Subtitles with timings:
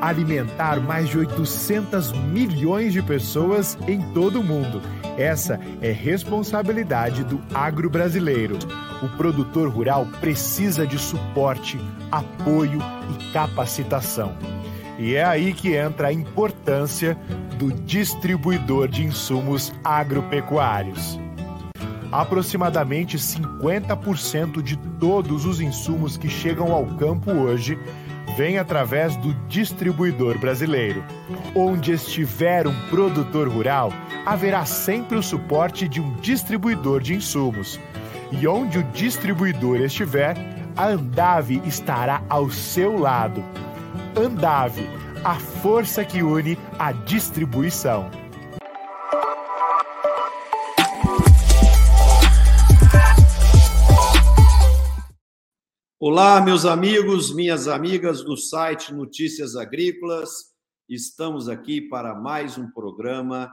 [0.00, 4.80] alimentar mais de 800 milhões de pessoas em todo o mundo.
[5.16, 8.58] Essa é responsabilidade do agro brasileiro.
[9.02, 11.78] O produtor rural precisa de suporte,
[12.10, 12.80] apoio
[13.10, 14.32] e capacitação.
[14.98, 17.16] E é aí que entra a importância
[17.58, 21.18] do distribuidor de insumos agropecuários.
[22.12, 27.78] Aproximadamente 50% de todos os insumos que chegam ao campo hoje
[28.36, 31.02] vem através do distribuidor brasileiro.
[31.54, 33.90] Onde estiver um produtor rural,
[34.26, 37.80] haverá sempre o suporte de um distribuidor de insumos.
[38.30, 40.36] E onde o distribuidor estiver,
[40.76, 43.42] a Andave estará ao seu lado.
[44.14, 44.86] Andave,
[45.24, 48.10] a força que une a distribuição.
[56.08, 60.54] Olá, meus amigos, minhas amigas do site Notícias Agrícolas.
[60.88, 63.52] Estamos aqui para mais um programa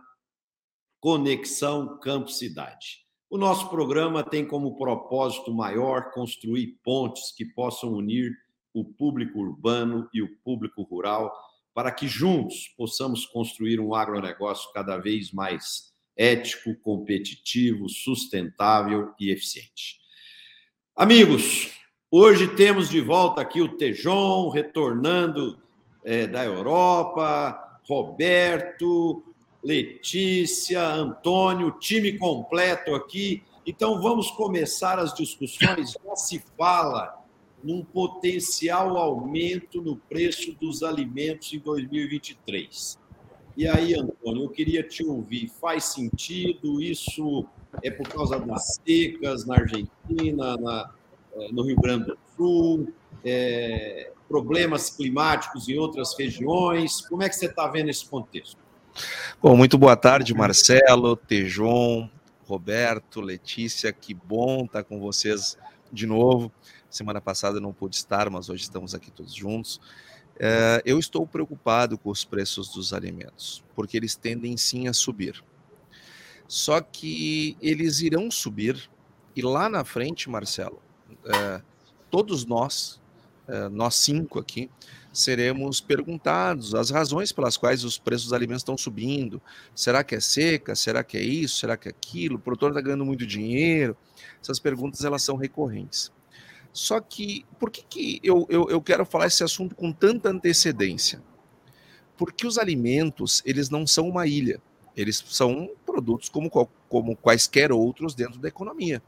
[0.99, 2.99] Conexão Campo Cidade.
[3.27, 8.31] O nosso programa tem como propósito maior construir pontes que possam unir
[8.71, 11.33] o público urbano e o público rural
[11.73, 19.97] para que juntos possamos construir um agronegócio cada vez mais ético, competitivo, sustentável e eficiente.
[20.95, 21.81] Amigos,
[22.15, 25.57] Hoje temos de volta aqui o Tejon, retornando
[26.03, 29.23] é, da Europa, Roberto,
[29.63, 33.41] Letícia, Antônio, time completo aqui.
[33.65, 35.93] Então vamos começar as discussões.
[36.05, 37.19] Já se fala
[37.63, 42.99] num potencial aumento no preço dos alimentos em 2023.
[43.57, 45.49] E aí, Antônio, eu queria te ouvir.
[45.59, 46.79] Faz sentido?
[46.79, 47.43] Isso
[47.81, 50.91] é por causa das secas na Argentina, na,
[51.51, 57.01] no Rio Grande do Sul, é, problemas climáticos em outras regiões.
[57.01, 58.57] Como é que você está vendo esse contexto?
[59.41, 62.09] Bom, muito boa tarde, Marcelo, Tejon,
[62.45, 65.57] Roberto, Letícia, que bom estar com vocês
[65.91, 66.51] de novo.
[66.89, 69.81] Semana passada não pude estar, mas hoje estamos aqui todos juntos.
[70.39, 75.43] É, eu estou preocupado com os preços dos alimentos, porque eles tendem sim a subir.
[76.47, 78.89] Só que eles irão subir,
[79.35, 80.79] e lá na frente, Marcelo,
[81.25, 81.61] é,
[82.09, 83.01] todos nós,
[83.47, 84.69] é, nós cinco aqui,
[85.11, 89.41] seremos perguntados as razões pelas quais os preços dos alimentos estão subindo.
[89.75, 90.75] Será que é seca?
[90.75, 91.57] Será que é isso?
[91.57, 92.35] Será que é aquilo?
[92.37, 93.95] O produtor está ganhando muito dinheiro?
[94.41, 96.11] Essas perguntas elas são recorrentes.
[96.73, 101.21] Só que, por que, que eu, eu, eu quero falar esse assunto com tanta antecedência?
[102.17, 104.59] Porque os alimentos, eles não são uma ilha.
[104.97, 106.49] Eles são produtos como,
[106.89, 109.03] como quaisquer outros dentro da economia.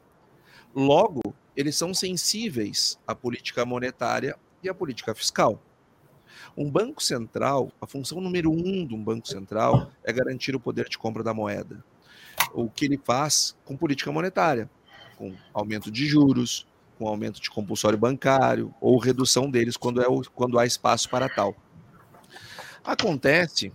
[0.75, 1.21] Logo,
[1.55, 5.61] eles são sensíveis à política monetária e à política fiscal.
[6.57, 10.88] Um banco central, a função número um de um banco central é garantir o poder
[10.89, 11.83] de compra da moeda.
[12.53, 14.69] O que ele faz com política monetária,
[15.17, 16.67] com aumento de juros,
[16.97, 21.55] com aumento de compulsório bancário ou redução deles quando, é quando há espaço para tal.
[22.83, 23.71] Acontece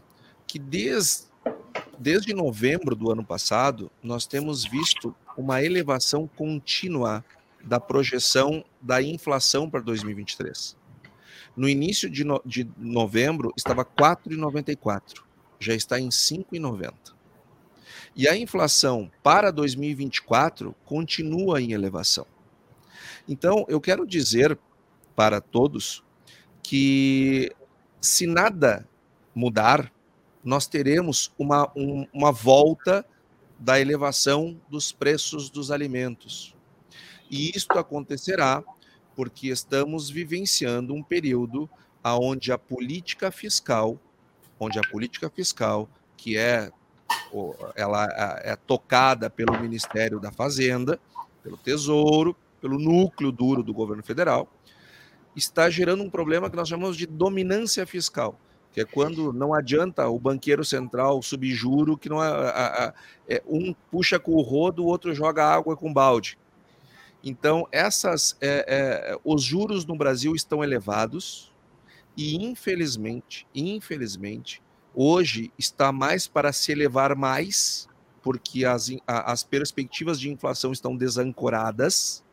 [0.47, 1.25] que desde,
[1.99, 7.25] desde novembro do ano passado, nós temos visto uma elevação contínua
[7.65, 10.77] da projeção da inflação para 2023.
[11.57, 15.23] No início de, no, de novembro, estava 4,94,
[15.59, 16.95] já está em 5,90.
[18.15, 22.27] E a inflação para 2024 continua em elevação.
[23.29, 24.59] Então, eu quero dizer
[25.15, 26.03] para todos
[26.63, 27.53] que,
[28.01, 28.89] se nada
[29.35, 29.93] mudar,
[30.43, 33.05] nós teremos uma, um, uma volta
[33.59, 36.57] da elevação dos preços dos alimentos.
[37.31, 38.63] E isto acontecerá
[39.15, 41.71] porque estamos vivenciando um período
[42.05, 43.99] onde a política fiscal,
[44.59, 46.71] onde a política fiscal, que é
[47.77, 48.07] ela
[48.43, 50.99] é tocada pelo Ministério da Fazenda,
[51.43, 54.49] pelo Tesouro, pelo núcleo duro do governo federal,
[55.35, 58.39] está gerando um problema que nós chamamos de dominância fiscal,
[58.73, 62.93] que é quando não adianta o banqueiro central subir juro, que não é,
[63.29, 66.37] é um puxa com o rodo, o outro joga água com balde.
[67.23, 71.53] Então, essas, é, é, os juros no Brasil estão elevados
[72.17, 74.63] e, infelizmente, infelizmente,
[74.95, 77.89] hoje está mais para se elevar mais,
[78.23, 82.25] porque as, as perspectivas de inflação estão desancoradas,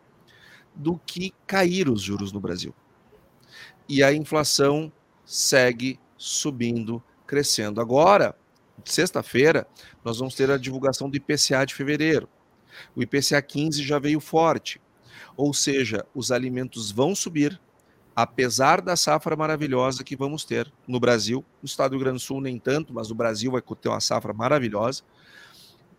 [0.78, 2.74] do que cair os juros no Brasil.
[3.89, 4.92] E a inflação
[5.25, 7.81] segue subindo, crescendo.
[7.81, 8.36] Agora,
[8.86, 9.68] sexta-feira,
[10.04, 12.30] nós vamos ter a divulgação do IPCA de fevereiro.
[12.95, 14.81] O IPCA 15 já veio forte.
[15.35, 17.59] Ou seja, os alimentos vão subir,
[18.15, 22.24] apesar da safra maravilhosa que vamos ter no Brasil, no estado do Rio Grande do
[22.24, 25.03] Sul nem tanto, mas no Brasil vai ter uma safra maravilhosa.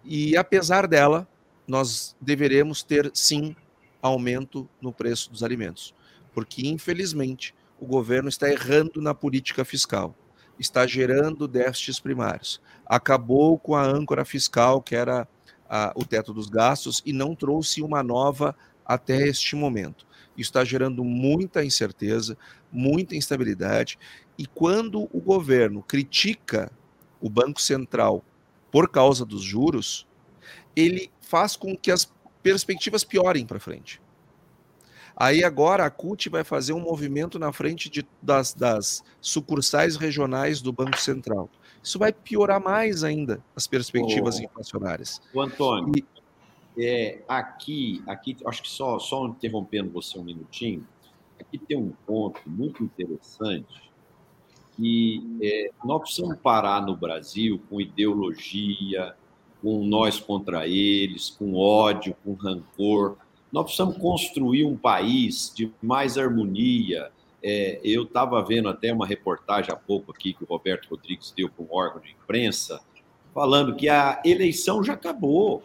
[0.05, 1.29] E apesar dela,
[1.67, 3.55] nós deveremos ter sim
[4.01, 5.95] aumento no preço dos alimentos,
[6.33, 10.15] porque infelizmente o governo está errando na política fiscal,
[10.59, 15.29] está gerando déficits primários, acabou com a âncora fiscal que era
[15.95, 18.55] o teto dos gastos e não trouxe uma nova
[18.85, 20.07] até este momento.
[20.37, 22.39] Isso está gerando muita incerteza,
[22.73, 23.99] muita instabilidade.
[24.39, 26.71] E quando o governo critica
[27.21, 28.25] o Banco Central
[28.71, 30.07] por causa dos juros,
[30.77, 32.11] ele faz com que as
[32.43, 34.01] perspectivas piorem para frente.
[35.17, 40.63] Aí agora a CUT vai fazer um movimento na frente de, das, das, sucursais regionais
[40.63, 41.51] do Banco Central.
[41.83, 45.21] Isso vai piorar mais ainda as perspectivas inflacionárias.
[45.33, 50.87] O Antônio, e, é, aqui, aqui, acho que só, só interrompendo você um minutinho,
[51.41, 53.89] aqui tem um ponto muito interessante
[54.79, 59.15] que é, nós precisamos parar no Brasil com ideologia,
[59.61, 63.17] com nós contra eles, com ódio, com rancor.
[63.51, 67.11] Nós precisamos construir um país de mais harmonia.
[67.43, 71.49] É, eu estava vendo até uma reportagem há pouco aqui que o Roberto Rodrigues deu
[71.49, 72.81] para um órgão de imprensa,
[73.33, 75.63] falando que a eleição já acabou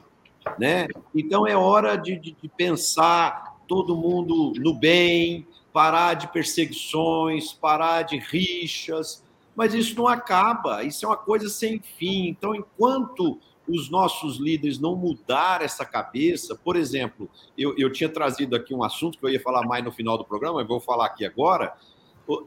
[0.58, 0.88] né?
[1.16, 8.04] Então é hora de, de, de pensar todo mundo no bem, parar de perseguições, parar
[8.04, 9.24] de rixas,
[9.56, 12.28] mas isso não acaba, isso é uma coisa sem fim.
[12.28, 18.56] Então, enquanto os nossos líderes não mudar essa cabeça, por exemplo, eu, eu tinha trazido
[18.56, 21.06] aqui um assunto que eu ia falar mais no final do programa, mas vou falar
[21.06, 21.74] aqui agora.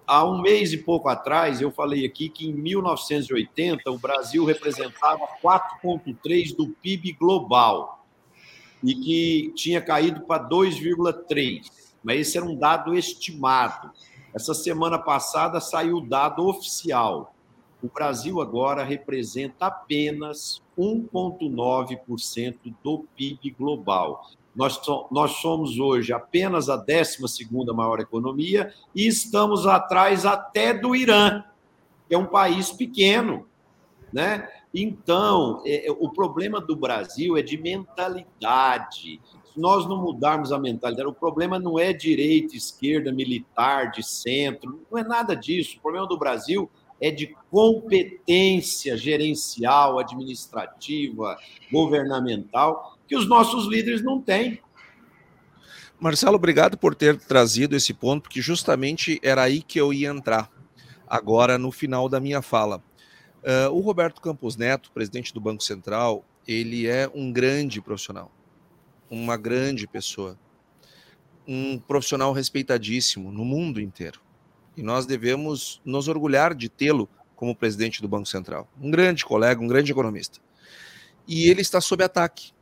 [0.06, 5.20] Há um mês e pouco atrás, eu falei aqui que em 1980 o Brasil representava
[5.42, 8.06] 4,3% do PIB global
[8.82, 11.70] e que tinha caído para 2,3%.
[12.02, 13.90] Mas esse era um dado estimado.
[14.34, 17.34] Essa semana passada saiu o dado oficial.
[17.82, 24.28] O Brasil agora representa apenas 1,9% do PIB global.
[24.54, 24.80] Nós,
[25.10, 27.22] nós somos hoje apenas a 12
[27.74, 31.44] maior economia e estamos atrás até do Irã,
[32.08, 33.46] que é um país pequeno.
[34.10, 34.48] Né?
[34.72, 39.20] Então, é, é, o problema do Brasil é de mentalidade.
[39.52, 44.80] Se nós não mudarmos a mentalidade, o problema não é direita, esquerda, militar, de centro,
[44.90, 45.76] não é nada disso.
[45.76, 46.70] O problema do Brasil
[47.00, 51.36] é de competência gerencial, administrativa,
[51.70, 54.60] governamental, que os nossos líderes não têm.
[55.98, 60.50] Marcelo, obrigado por ter trazido esse ponto, porque justamente era aí que eu ia entrar,
[61.06, 62.82] agora no final da minha fala.
[63.42, 68.30] Uh, o Roberto Campos Neto, presidente do Banco Central, ele é um grande profissional,
[69.10, 70.38] uma grande pessoa,
[71.46, 74.20] um profissional respeitadíssimo no mundo inteiro.
[74.76, 78.68] E nós devemos nos orgulhar de tê-lo como presidente do Banco Central.
[78.80, 80.38] Um grande colega, um grande economista.
[81.26, 82.52] E ele está sob ataque.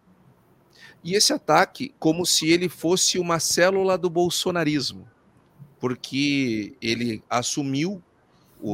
[1.02, 5.06] E esse ataque, como se ele fosse uma célula do bolsonarismo,
[5.78, 8.02] porque ele assumiu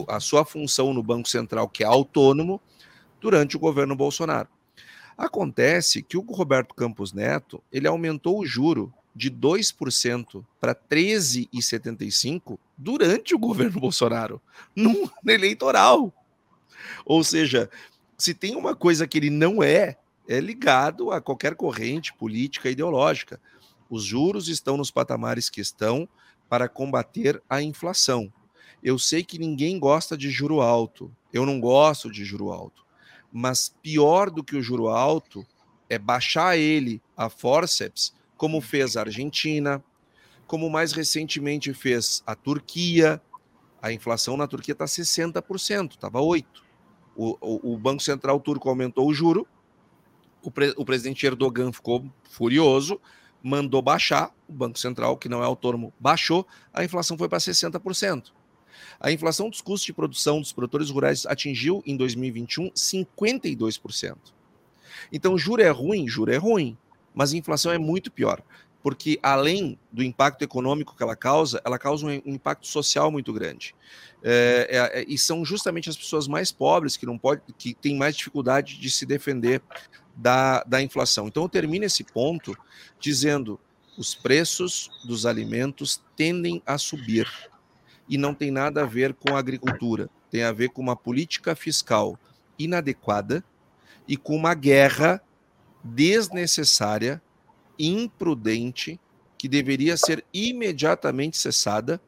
[0.07, 2.61] a sua função no Banco Central, que é autônomo,
[3.21, 4.49] durante o governo Bolsonaro.
[5.19, 13.35] Acontece que o Roberto Campos Neto ele aumentou o juro de 2% para 13,75% durante
[13.35, 14.41] o governo Bolsonaro,
[14.75, 16.13] no eleitoral.
[17.05, 17.71] Ou seja,
[18.17, 19.97] se tem uma coisa que ele não é,
[20.29, 23.41] é ligado a qualquer corrente política ideológica.
[23.89, 26.09] Os juros estão nos patamares que estão
[26.49, 28.33] para combater a inflação.
[28.83, 31.15] Eu sei que ninguém gosta de juro alto.
[31.33, 32.85] Eu não gosto de juro alto.
[33.33, 35.47] Mas pior do que o juro alto
[35.89, 39.85] é baixar ele a forceps, como fez a Argentina,
[40.47, 43.21] como mais recentemente fez a Turquia.
[43.83, 46.47] A inflação na Turquia está 60%, estava 8%.
[47.15, 49.47] O, o, o Banco Central turco aumentou o juro,
[50.43, 52.99] o, pre, o presidente Erdogan ficou furioso,
[53.43, 58.33] mandou baixar, o Banco Central, que não é autônomo, baixou, a inflação foi para 60%.
[58.99, 64.17] A inflação dos custos de produção dos produtores rurais atingiu em 2021 52%.
[65.13, 66.79] Então, juro é ruim, juro é ruim,
[67.15, 68.43] mas a inflação é muito pior,
[68.83, 73.75] porque além do impacto econômico que ela causa, ela causa um impacto social muito grande.
[74.23, 77.97] É, é, é, e são justamente as pessoas mais pobres que não pode, que têm
[77.97, 79.63] mais dificuldade de se defender
[80.15, 81.27] da, da inflação.
[81.27, 82.57] Então eu termino esse ponto
[82.99, 83.59] dizendo
[83.99, 87.29] os preços dos alimentos tendem a subir
[88.09, 91.55] e não tem nada a ver com a agricultura, tem a ver com uma política
[91.55, 92.19] fiscal
[92.59, 93.45] inadequada
[94.07, 95.23] e com uma guerra
[95.83, 97.23] desnecessária,
[97.79, 99.01] imprudente
[99.39, 102.01] que deveria ser imediatamente cessada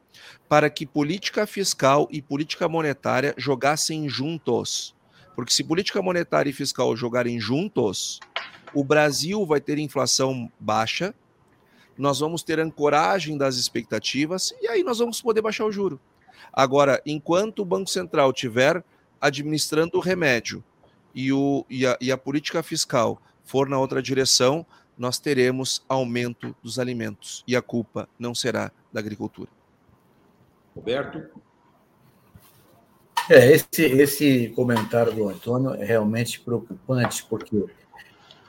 [0.47, 4.95] para que política fiscal e política monetária jogassem juntos.
[5.35, 8.19] Porque se política monetária e fiscal jogarem juntos,
[8.73, 11.13] o Brasil vai ter inflação baixa,
[11.97, 15.99] nós vamos ter ancoragem das expectativas e aí nós vamos poder baixar o juro.
[16.51, 18.83] Agora, enquanto o Banco Central tiver
[19.19, 20.63] administrando o remédio
[21.15, 24.65] e, o, e, a, e a política fiscal for na outra direção,
[24.97, 29.49] nós teremos aumento dos alimentos e a culpa não será da agricultura.
[30.75, 31.41] Roberto?
[33.29, 37.65] É, esse, esse comentário do Antônio é realmente preocupante, porque,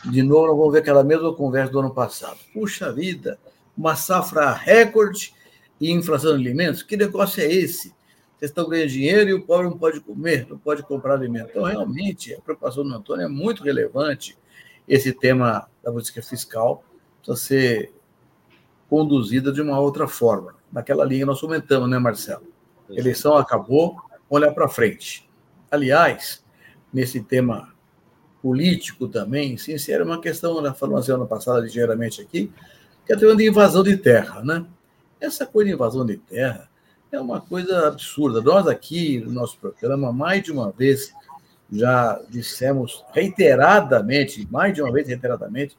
[0.04, 2.38] de novo, nós vamos ver aquela mesma conversa do ano passado.
[2.52, 3.38] Puxa vida,
[3.76, 5.32] uma safra recorde
[5.80, 6.82] e inflação de alimentos?
[6.82, 7.94] Que negócio é esse?
[8.36, 11.50] Vocês estão ganhando dinheiro e o pobre não pode comer, não pode comprar alimento.
[11.50, 14.36] Então, realmente, a preocupação do Antônio é muito relevante.
[14.86, 16.84] Esse tema da política fiscal
[17.22, 17.92] precisa ser
[18.88, 20.54] conduzida de uma outra forma.
[20.70, 22.46] Naquela linha nós comentamos, né, Marcelo?
[22.88, 23.96] A eleição acabou,
[24.28, 25.28] olhar para frente.
[25.70, 26.44] Aliás,
[26.92, 27.72] nesse tema
[28.42, 32.52] político também, sim, era uma questão, nós falamos ano passado ligeiramente aqui,
[33.06, 34.66] que é a tema de invasão de terra, né?
[35.20, 36.68] Essa coisa de invasão de terra
[37.10, 38.42] é uma coisa absurda.
[38.42, 41.12] Nós aqui, no nosso programa, mais de uma vez
[41.70, 45.76] já dissemos reiteradamente, mais de uma vez reiteradamente,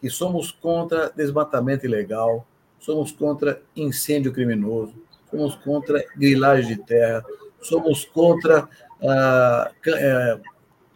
[0.00, 2.46] que somos contra desmatamento ilegal,
[2.78, 4.94] somos contra incêndio criminoso,
[5.30, 7.24] somos contra grilagem de terra,
[7.60, 8.68] somos contra
[9.02, 10.38] ah, eh,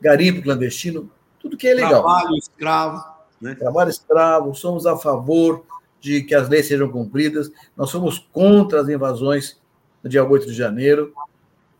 [0.00, 2.02] garimpo clandestino, tudo que é legal.
[2.02, 3.04] Trabalho escravo.
[3.40, 3.54] Né?
[3.56, 5.64] Trabalho escravo, somos a favor
[6.00, 9.60] de que as leis sejam cumpridas, nós somos contra as invasões
[10.02, 11.12] no dia 8 de janeiro,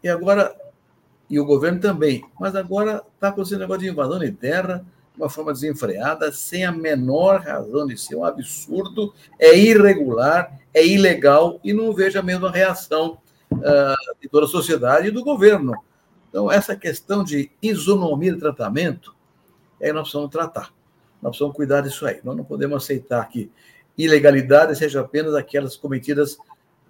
[0.02, 0.54] e agora,
[1.33, 4.85] e o governo também, mas agora está acontecendo um negócio de invasão de terra,
[5.15, 10.87] de uma forma desenfreada, sem a menor razão de ser um absurdo, é irregular, é
[10.87, 13.17] ilegal, e não vejo a mesma reação
[13.51, 15.73] uh, de toda a sociedade e do governo.
[16.29, 19.17] Então, essa questão de isonomia de tratamento,
[19.81, 20.71] é nós precisamos tratar.
[21.23, 22.21] Nós precisamos cuidar disso aí.
[22.23, 23.51] Nós não podemos aceitar que
[23.97, 26.37] ilegalidade seja apenas aquelas cometidas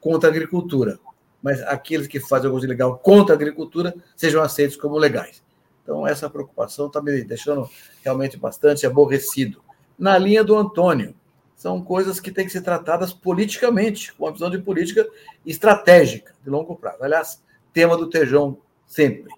[0.00, 0.99] contra a agricultura,
[1.42, 5.42] mas aqueles que fazem alguma coisa ilegal contra a agricultura sejam aceitos como legais.
[5.82, 7.68] Então, essa preocupação está me deixando
[8.04, 9.61] realmente bastante aborrecido.
[9.99, 11.14] Na linha do Antônio,
[11.56, 15.06] são coisas que têm que ser tratadas politicamente, com uma visão de política
[15.44, 17.02] estratégica, de longo prazo.
[17.02, 19.32] Aliás, tema do Tejão sempre.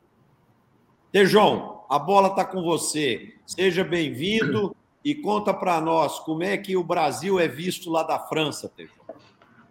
[1.13, 3.35] Tejão, a bola está com você.
[3.47, 8.19] Seja bem-vindo e conta para nós como é que o Brasil é visto lá da
[8.19, 9.05] França, Tejão.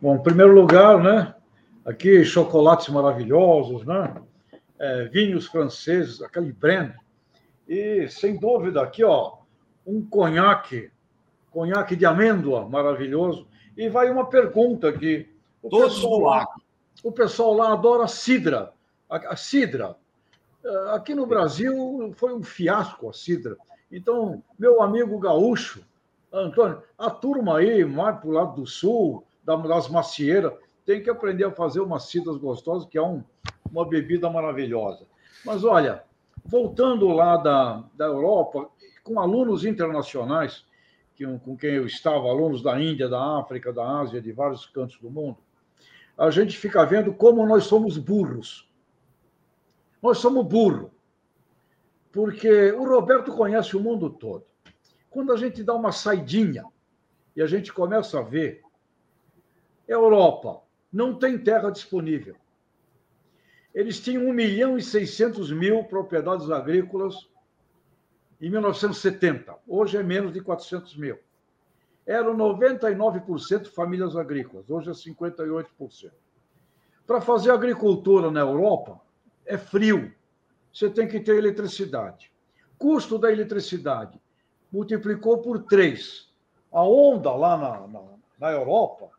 [0.02, 1.34] Bom, em primeiro lugar, né?
[1.86, 4.16] Aqui chocolates maravilhosos, né?
[4.80, 6.94] É, vinhos franceses, aquele brand.
[7.68, 9.38] E, sem dúvida, aqui, ó,
[9.86, 10.92] um conhaque
[11.54, 13.48] conhaque de amêndoa maravilhoso.
[13.78, 15.30] E vai uma pergunta aqui.
[15.62, 16.48] O Todos pessoal lá,
[17.04, 18.74] o pessoal lá adora cidra.
[19.10, 19.96] A, a cidra.
[20.66, 23.56] Eh, aqui no Brasil foi um fiasco a cidra.
[23.92, 25.86] Então, meu amigo gaúcho,
[26.32, 30.54] Antônio, a turma aí, mais para o lado do sul, das macieiras,
[30.86, 33.24] tem que aprender a fazer umas cidras gostosas, que é um,
[33.72, 35.06] uma bebida maravilhosa.
[35.46, 36.04] Mas olha,
[36.46, 38.70] voltando lá da, da Europa,
[39.04, 40.66] com alunos internacionais,
[41.16, 45.00] que, com quem eu estava, alunos da Índia, da África, da Ásia, de vários cantos
[45.00, 45.38] do mundo,
[46.18, 48.70] a gente fica vendo como nós somos burros.
[50.02, 50.92] Nós somos burros.
[52.12, 54.46] Porque o Roberto conhece o mundo todo.
[55.10, 56.64] Quando a gente dá uma saidinha
[57.36, 58.62] e a gente começa a ver,
[59.88, 60.63] Europa
[60.94, 62.36] não tem terra disponível.
[63.74, 67.28] Eles tinham 1 milhão e 600 mil propriedades agrícolas
[68.40, 69.56] em 1970.
[69.68, 71.18] Hoje é menos de 400 mil.
[72.06, 76.12] Eram 99% famílias agrícolas, hoje é 58%.
[77.08, 79.02] Para fazer agricultura na Europa,
[79.46, 80.14] é frio.
[80.72, 82.32] Você tem que ter eletricidade.
[82.78, 84.22] Custo da eletricidade
[84.72, 86.32] multiplicou por três.
[86.72, 88.04] A onda lá na, na,
[88.40, 89.10] na Europa,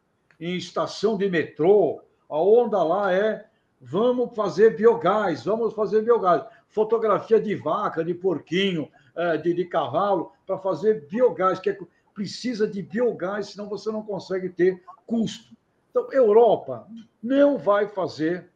[0.40, 3.46] em estação de metrô, a onda lá é
[3.80, 6.44] vamos fazer biogás, vamos fazer biogás.
[6.68, 11.78] Fotografia de vaca, de porquinho, é, de, de cavalo para fazer biogás, que é,
[12.14, 15.54] precisa de biogás, senão você não consegue ter custo.
[15.90, 16.88] Então, Europa
[17.22, 18.48] não vai fazer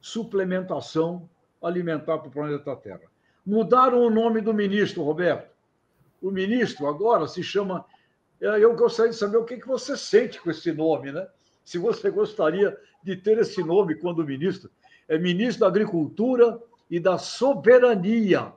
[0.00, 1.28] suplementação
[1.62, 3.00] alimentar para o planeta Terra.
[3.46, 5.50] Mudaram o nome do ministro, Roberto.
[6.20, 7.84] O ministro agora se chama.
[8.46, 11.26] Eu gostaria de saber o que você sente com esse nome, né?
[11.64, 14.70] Se você gostaria de ter esse nome quando ministro.
[15.08, 16.60] É ministro da Agricultura
[16.90, 18.52] e da Soberania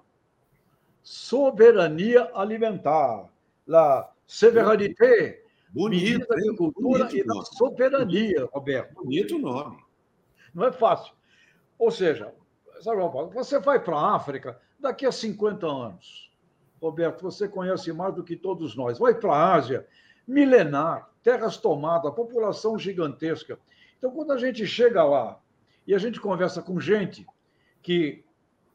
[1.08, 3.29] soberania alimentar,
[3.65, 8.94] la souveraineté Bonito, da agricultura bonito e da soberania, Roberto.
[8.96, 9.77] Bonito nome.
[10.53, 11.13] Não é fácil.
[11.79, 12.34] Ou seja,
[12.82, 13.01] sabe,
[13.34, 16.26] você vai para a África daqui a 50 anos.
[16.81, 19.00] Roberto, você conhece mais do que todos nós.
[19.00, 19.88] Vai para a Ásia,
[20.27, 23.60] milenar, terras tomadas, população gigantesca.
[23.98, 25.39] Então, quando a gente chega lá
[25.86, 27.25] e a gente conversa com gente
[27.81, 28.24] que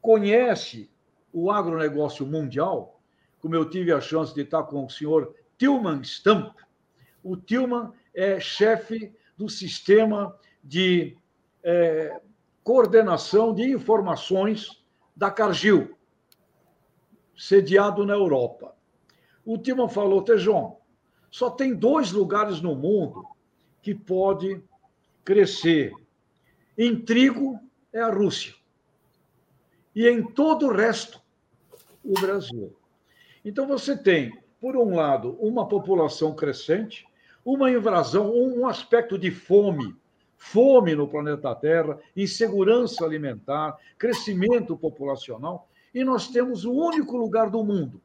[0.01, 0.91] conhece
[1.33, 3.01] o agronegócio mundial,
[3.41, 6.57] como eu tive a chance de estar com o senhor Tilman Stamp.
[7.23, 11.17] O Tilman é chefe do sistema de
[11.63, 12.21] é,
[12.63, 14.83] coordenação de informações
[15.17, 15.97] da Cargill,
[17.43, 18.73] sediado na Europa.
[19.45, 20.79] O Tilman falou, Tejon,
[21.29, 23.27] só tem dois lugares no mundo
[23.83, 24.63] que pode
[25.25, 25.93] crescer.
[26.79, 27.59] Em trigo
[27.93, 28.55] é a Rússia.
[29.93, 31.21] E em todo o resto,
[32.05, 32.77] o Brasil.
[33.45, 37.09] Então você tem, por um lado, uma população crescente,
[37.45, 39.97] uma invasão, um aspecto de fome,
[40.37, 47.65] fome no planeta Terra, insegurança alimentar, crescimento populacional, e nós temos o único lugar do
[47.65, 48.01] mundo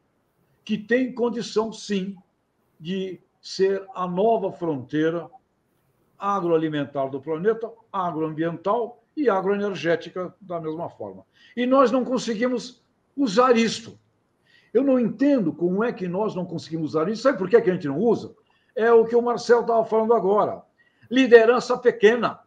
[0.63, 2.17] que tem condição, sim,
[2.79, 5.29] de ser a nova fronteira
[6.19, 11.23] agroalimentar do planeta, agroambiental e agroenergética da mesma forma.
[11.55, 12.83] E nós não conseguimos
[13.15, 13.97] usar isto.
[14.73, 17.23] Eu não entendo como é que nós não conseguimos usar isso.
[17.23, 18.35] Sabe por que a gente não usa?
[18.75, 20.61] É o que o Marcel estava falando agora.
[21.09, 22.39] Liderança pequena,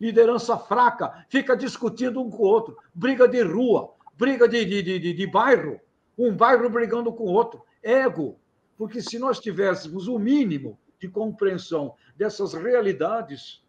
[0.00, 5.12] liderança fraca, fica discutindo um com o outro, briga de rua, briga de, de, de,
[5.12, 5.80] de bairro,
[6.18, 8.36] um bairro brigando com o outro, ego.
[8.76, 13.62] Porque se nós tivéssemos o mínimo de compreensão dessas realidades,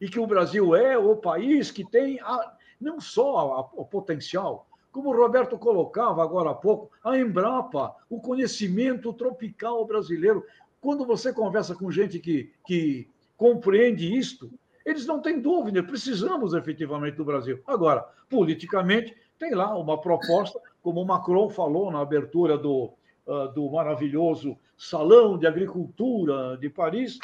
[0.00, 4.68] e que o Brasil é o país que tem a, não só a, o potencial,
[4.90, 10.44] como o Roberto colocava agora há pouco, a Embrapa, o conhecimento tropical brasileiro.
[10.80, 14.50] Quando você conversa com gente que, que compreende isto,
[14.84, 17.60] eles não têm dúvida, precisamos efetivamente do Brasil.
[17.66, 22.92] Agora, politicamente, tem lá uma proposta, como o Macron falou na abertura do,
[23.26, 27.16] uh, do maravilhoso Salão de Agricultura de Paris,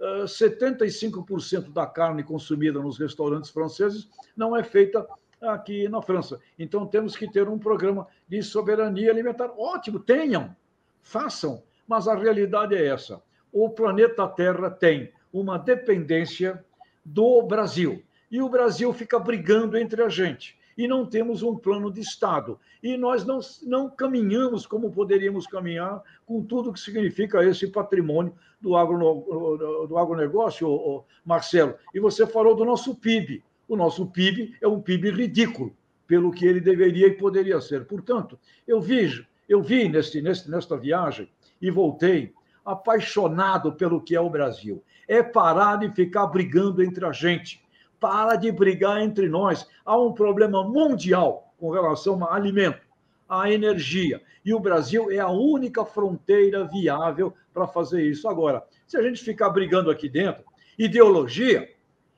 [0.00, 5.06] uh, ah, 75% da carne consumida nos restaurantes franceses não é feita
[5.40, 6.40] aqui na França.
[6.58, 9.52] Então temos que ter um programa de soberania alimentar.
[9.58, 10.54] Ótimo, tenham,
[11.00, 13.22] façam, mas a realidade é essa.
[13.52, 16.64] O planeta Terra tem uma dependência
[17.04, 18.02] do Brasil.
[18.30, 22.58] E o Brasil fica brigando entre a gente e não temos um plano de Estado.
[22.82, 28.76] E nós não, não caminhamos como poderíamos caminhar com tudo que significa esse patrimônio do,
[28.76, 31.74] agro, do agronegócio, Marcelo.
[31.94, 33.42] E você falou do nosso PIB.
[33.68, 35.74] O nosso PIB é um PIB ridículo,
[36.06, 37.86] pelo que ele deveria e poderia ser.
[37.86, 41.28] Portanto, eu vi, eu vi neste, neste, nesta viagem
[41.60, 42.32] e voltei
[42.64, 44.82] apaixonado pelo que é o Brasil.
[45.08, 47.62] É parar de ficar brigando entre a gente
[48.02, 49.64] para de brigar entre nós.
[49.84, 52.80] Há um problema mundial com relação a alimento,
[53.28, 54.20] a energia.
[54.44, 58.28] E o Brasil é a única fronteira viável para fazer isso.
[58.28, 60.42] Agora, se a gente ficar brigando aqui dentro,
[60.76, 61.72] ideologia,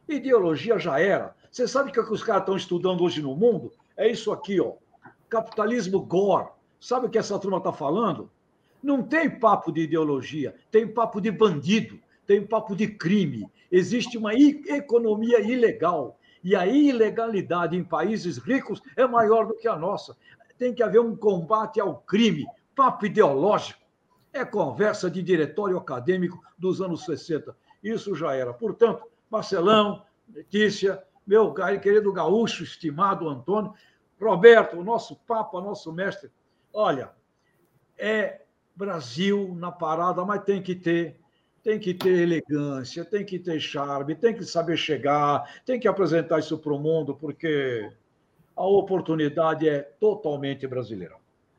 [0.08, 1.36] ideologia já era.
[1.50, 3.70] Você sabe o que, é que os caras estão estudando hoje no mundo?
[3.94, 4.72] É isso aqui, ó.
[5.28, 6.48] Capitalismo gore.
[6.80, 8.30] Sabe o que essa turma está falando?
[8.82, 14.34] Não tem papo de ideologia, tem papo de bandido, tem papo de crime, existe uma
[14.34, 16.18] economia ilegal.
[16.42, 20.16] E a ilegalidade em países ricos é maior do que a nossa.
[20.58, 23.80] Tem que haver um combate ao crime, papo ideológico.
[24.32, 27.56] É conversa de diretório acadêmico dos anos 60.
[27.82, 28.52] Isso já era.
[28.52, 33.72] Portanto, Marcelão, Letícia, meu querido gaúcho, estimado Antônio,
[34.20, 36.30] Roberto, o nosso papa, nosso mestre,
[36.72, 37.10] olha,
[37.96, 38.42] é
[38.74, 41.18] Brasil na parada, mas tem que ter
[41.64, 46.38] tem que ter elegância, tem que ter charme, tem que saber chegar, tem que apresentar
[46.38, 47.90] isso para o mundo, porque
[48.54, 51.16] a oportunidade é totalmente brasileira.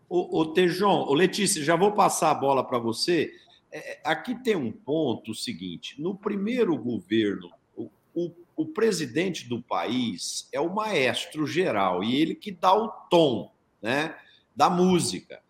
[0.08, 3.34] O, o Tejon, o Letícia, já vou passar a bola para você.
[3.72, 10.48] É, aqui tem um ponto seguinte: no primeiro governo, o, o, o presidente do país
[10.54, 14.16] é o maestro geral e ele que dá o tom né,
[14.56, 15.42] da música.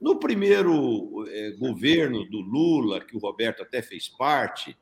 [0.00, 4.76] No primeiro eh, governo do Lula, que o Roberto até fez parte,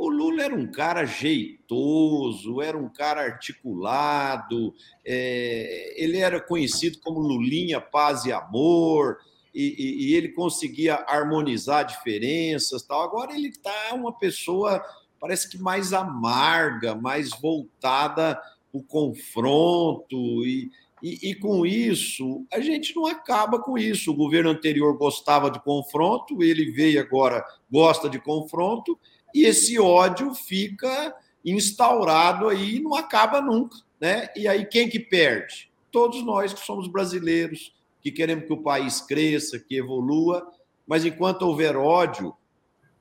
[0.00, 4.72] o Lula era um cara jeitoso, era um cara articulado,
[5.04, 9.18] é, ele era conhecido como Lulinha Paz e Amor,
[9.54, 12.82] e, e, e ele conseguia harmonizar diferenças.
[12.82, 13.02] Tal.
[13.02, 14.82] Agora ele está uma pessoa,
[15.20, 18.40] parece que mais amarga, mais voltada
[18.72, 20.70] o confronto e,
[21.02, 24.10] e, e, com isso, a gente não acaba com isso.
[24.10, 28.98] O governo anterior gostava de confronto, ele veio agora, gosta de confronto,
[29.34, 33.78] e esse ódio fica instaurado aí e não acaba nunca.
[34.00, 34.28] Né?
[34.36, 35.70] E aí quem que perde?
[35.90, 40.46] Todos nós que somos brasileiros, que queremos que o país cresça, que evolua,
[40.86, 42.34] mas enquanto houver ódio,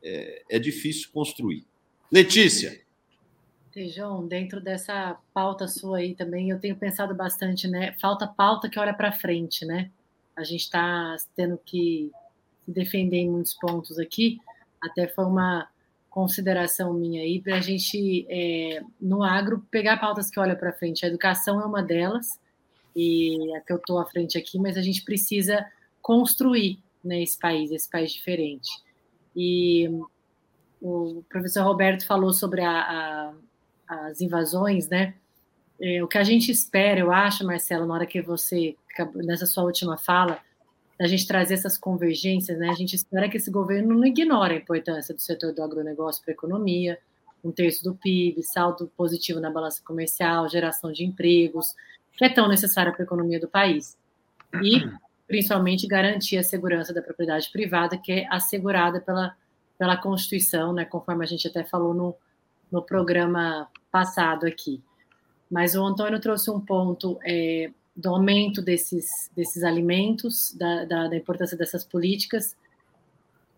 [0.04, 1.66] é, é difícil construir.
[2.12, 2.82] Letícia.
[3.90, 7.96] João, dentro dessa pauta sua aí também, eu tenho pensado bastante, né?
[8.02, 9.92] Falta pauta que olha para frente, né?
[10.36, 12.12] A gente está tendo que
[12.66, 14.40] se defender em muitos pontos aqui.
[14.82, 15.68] Até foi uma
[16.10, 21.06] consideração minha aí para a gente, é, no agro, pegar pautas que olham para frente.
[21.06, 22.40] A educação é uma delas,
[22.96, 25.66] e a que eu estou à frente aqui, mas a gente precisa
[26.02, 28.70] construir né, esse país, esse país diferente.
[29.36, 29.90] E
[30.82, 33.34] o professor Roberto falou sobre a, a
[33.90, 35.16] as invasões, né?
[35.82, 38.76] É, o que a gente espera, eu acho, Marcelo, na hora que você,
[39.16, 40.40] nessa sua última fala,
[41.00, 42.70] a gente trazer essas convergências, né?
[42.70, 46.34] A gente espera que esse governo não ignore a importância do setor do agronegócio para
[46.34, 47.00] a economia,
[47.44, 51.74] um terço do PIB, saldo positivo na balança comercial, geração de empregos,
[52.18, 53.98] que é tão necessária para a economia do país.
[54.62, 54.86] E,
[55.26, 59.34] principalmente, garantir a segurança da propriedade privada, que é assegurada pela,
[59.78, 60.84] pela Constituição, né?
[60.84, 62.14] Conforme a gente até falou no,
[62.70, 64.82] no programa passado aqui.
[65.50, 71.16] Mas o Antônio trouxe um ponto é, do aumento desses, desses alimentos, da, da, da,
[71.16, 72.56] importância dessas políticas,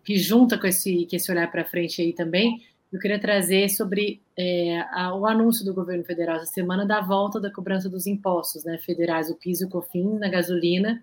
[0.03, 4.21] que junta com esse, com esse olhar para frente aí também, eu queria trazer sobre
[4.37, 8.65] é, a, o anúncio do governo federal essa semana da volta da cobrança dos impostos
[8.65, 11.01] né, federais, o PIS e o COFINS, na gasolina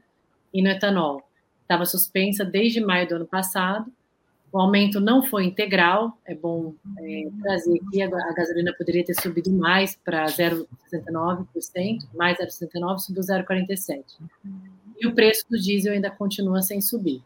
[0.53, 1.23] e no etanol.
[1.63, 3.91] Estava suspensa desde maio do ano passado,
[4.51, 9.53] o aumento não foi integral, é bom é, trazer aqui, a, gasolina poderia ter subido
[9.53, 14.05] mais para 0,69%, mais 0,69%, subiu 0,47%.
[14.99, 17.23] E o preço do diesel ainda continua sem subir.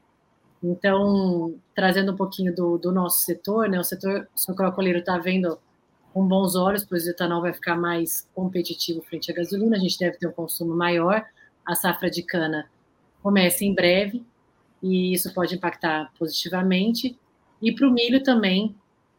[0.63, 5.59] Então, trazendo um pouquinho do, do nosso setor, né, o setor sucroalcooleiro está vendo
[6.13, 9.99] com bons olhos, pois o etanol vai ficar mais competitivo frente à gasolina, a gente
[9.99, 11.25] deve ter um consumo maior,
[11.67, 12.69] a safra de cana
[13.23, 14.25] começa em breve,
[14.83, 17.17] e isso pode impactar positivamente.
[17.61, 18.75] E para o milho também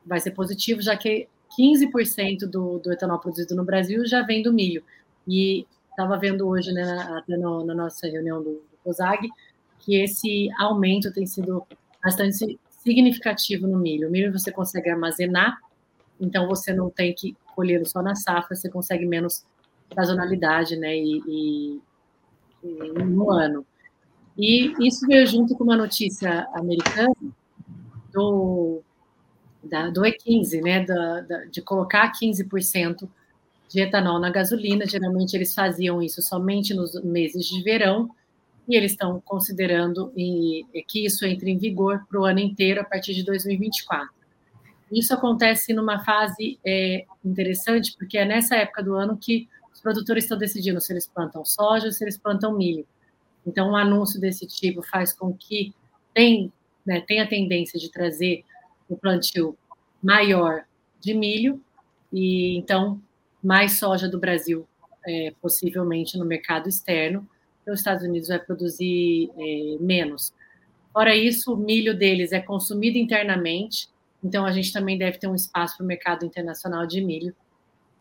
[0.05, 4.51] vai ser positivo, já que 15% do, do etanol produzido no Brasil já vem do
[4.51, 4.83] milho.
[5.27, 6.83] E estava vendo hoje, né,
[7.17, 9.29] até no, na nossa reunião do, do COSAG,
[9.79, 11.65] que esse aumento tem sido
[12.03, 14.09] bastante significativo no milho.
[14.09, 15.57] O milho você consegue armazenar,
[16.19, 19.45] então você não tem que colhê-lo só na safra, você consegue menos
[19.93, 21.81] sazonalidade, né, e, e,
[22.63, 23.65] e no ano.
[24.37, 27.15] E isso veio junto com uma notícia americana
[28.11, 28.81] do,
[29.63, 33.07] da, do E15, né, da, da, de colocar 15%
[33.69, 34.87] de etanol na gasolina.
[34.87, 38.09] Geralmente eles faziam isso somente nos meses de verão,
[38.67, 42.83] e eles estão considerando e, que isso entre em vigor para o ano inteiro a
[42.83, 44.09] partir de 2024.
[44.91, 50.23] Isso acontece numa fase é, interessante, porque é nessa época do ano que os produtores
[50.23, 52.85] estão decidindo se eles plantam soja ou se eles plantam milho.
[53.45, 55.73] Então, um anúncio desse tipo faz com que
[56.13, 56.51] tem,
[56.85, 58.43] né, tenha a tendência de trazer
[58.87, 59.57] o plantio
[60.01, 60.65] maior
[60.99, 61.61] de milho
[62.11, 63.01] e, então,
[63.43, 64.67] mais soja do Brasil,
[65.05, 67.27] é, possivelmente no mercado externo,
[67.67, 70.33] os Estados Unidos vai produzir é, menos.
[70.91, 73.89] Fora isso, o milho deles é consumido internamente,
[74.23, 77.35] então a gente também deve ter um espaço para o mercado internacional de milho.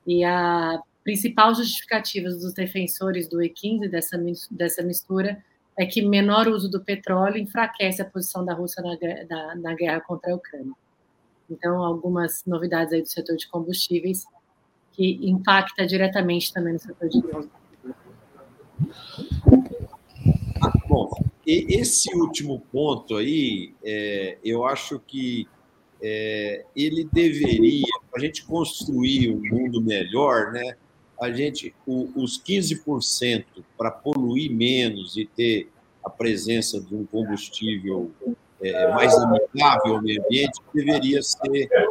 [0.06, 5.42] E a principal justificativa dos defensores do E15, dessa, dessa mistura,
[5.78, 8.96] é que menor uso do petróleo enfraquece a posição da Rússia na,
[9.28, 10.72] na, na guerra contra a Ucrânia.
[11.50, 14.24] Então, algumas novidades aí do setor de combustíveis
[14.92, 17.22] que impacta diretamente também no setor de.
[20.62, 21.10] Ah, bom,
[21.46, 25.48] esse último ponto aí, é, eu acho que
[26.00, 30.76] é, ele deveria, para a gente construir um mundo melhor, né,
[31.22, 33.44] a gente, o, os 15%
[33.78, 35.70] para poluir menos e ter
[36.04, 38.10] a presença de um combustível
[38.60, 41.68] é, mais amigável ao meio ambiente, deveria ser.
[41.70, 41.86] É,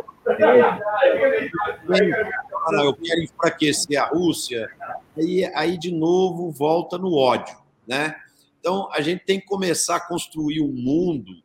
[2.83, 4.69] eu quero enfraquecer a Rússia,
[5.17, 7.55] aí, aí de novo volta no ódio.
[7.87, 8.13] Né?
[8.59, 11.41] Então, a gente tem que começar a construir um mundo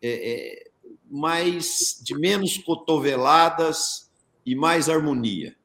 [0.00, 0.70] é, é
[1.10, 4.08] mais de menos cotoveladas
[4.46, 5.56] e mais harmonia.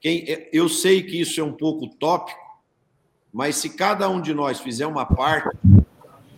[0.00, 2.38] Quem, eu sei que isso é um pouco utópico,
[3.32, 5.56] mas se cada um de nós fizer uma parte,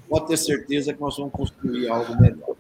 [0.09, 2.57] pode ter certeza que nós vamos construir algo melhor.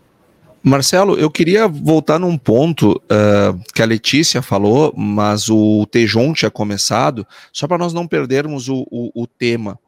[0.62, 6.50] Marcelo, eu queria voltar num ponto uh, que a Letícia falou, mas o Tejon tinha
[6.50, 9.78] começado, só para nós não perdermos o, o, o, tema.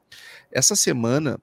[0.51, 1.38] Essa semana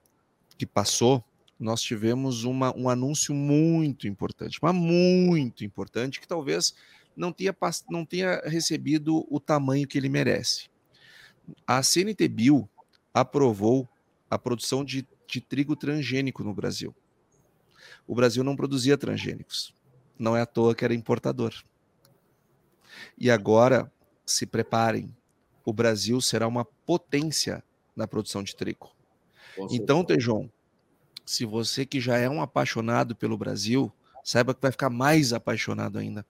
[0.57, 1.23] que passou,
[1.59, 6.73] nós tivemos uma, um anúncio muito importante, mas muito importante, que talvez
[7.19, 7.55] não tenha,
[7.89, 10.69] não tenha recebido o tamanho que ele merece.
[11.67, 12.69] A CNTBio
[13.13, 13.87] aprovou
[14.29, 16.95] a produção de, de trigo transgênico no Brasil
[18.09, 19.71] o Brasil não produzia transgênicos.
[20.17, 21.53] Não é à toa que era importador.
[23.15, 23.91] E agora,
[24.25, 25.15] se preparem,
[25.63, 27.63] o Brasil será uma potência
[27.95, 28.89] na produção de trigo.
[29.69, 30.49] Então, Tejon,
[31.23, 33.93] se você que já é um apaixonado pelo Brasil,
[34.29, 36.23] saiba que vai ficar mais apaixonado ainda.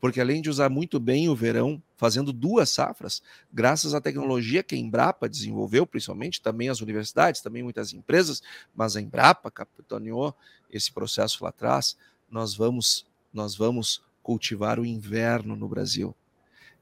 [0.00, 4.74] Porque além de usar muito bem o verão, fazendo duas safras, graças à tecnologia que
[4.74, 8.42] a Embrapa desenvolveu, principalmente, também as universidades, também muitas empresas,
[8.74, 10.34] mas a Embrapa capitaneou
[10.68, 11.96] esse processo lá atrás,
[12.28, 16.12] nós vamos, nós vamos cultivar o inverno no Brasil.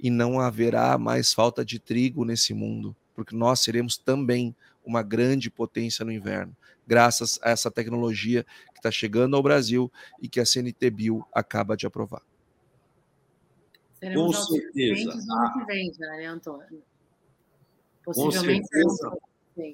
[0.01, 5.51] E não haverá mais falta de trigo nesse mundo, porque nós seremos também uma grande
[5.51, 9.91] potência no inverno graças a essa tecnologia que está chegando ao Brasil
[10.21, 12.23] e que a CNTBio acaba de aprovar.
[13.99, 15.15] Seremos Com certeza.
[15.27, 16.83] no ano que vem já, né, Antônio?
[18.05, 19.19] Possivelmente com certeza,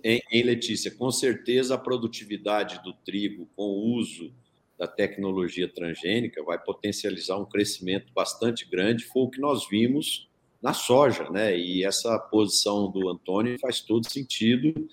[0.05, 4.33] em, em Letícia, com certeza a produtividade do trigo com o uso
[4.79, 10.29] da tecnologia transgênica vai potencializar um crescimento bastante grande, foi o que nós vimos
[10.63, 11.59] na soja, né?
[11.59, 14.89] E essa posição do Antônio faz todo sentido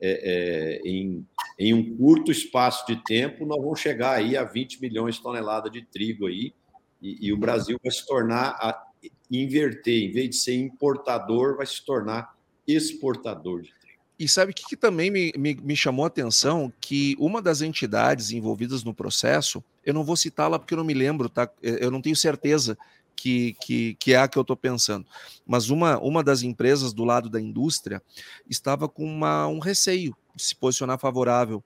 [0.00, 1.26] é, é, em,
[1.58, 5.70] em um curto espaço de tempo, nós vamos chegar aí a 20 milhões de toneladas
[5.70, 6.52] de trigo aí,
[7.02, 8.86] e, e o Brasil vai se tornar, a,
[9.30, 12.34] inverter, em vez de ser importador, vai se tornar
[12.66, 14.00] exportador de trigo.
[14.18, 16.72] E sabe o que, que também me, me, me, chamou a atenção?
[16.80, 20.92] Que uma das entidades envolvidas no processo, eu não vou citá-la porque eu não me
[20.92, 21.48] lembro, tá?
[21.62, 22.76] Eu não tenho certeza
[23.20, 25.06] que, que, que é a que eu estou pensando.
[25.46, 28.02] Mas uma, uma das empresas do lado da indústria
[28.48, 31.62] estava com uma, um receio de se posicionar favorável,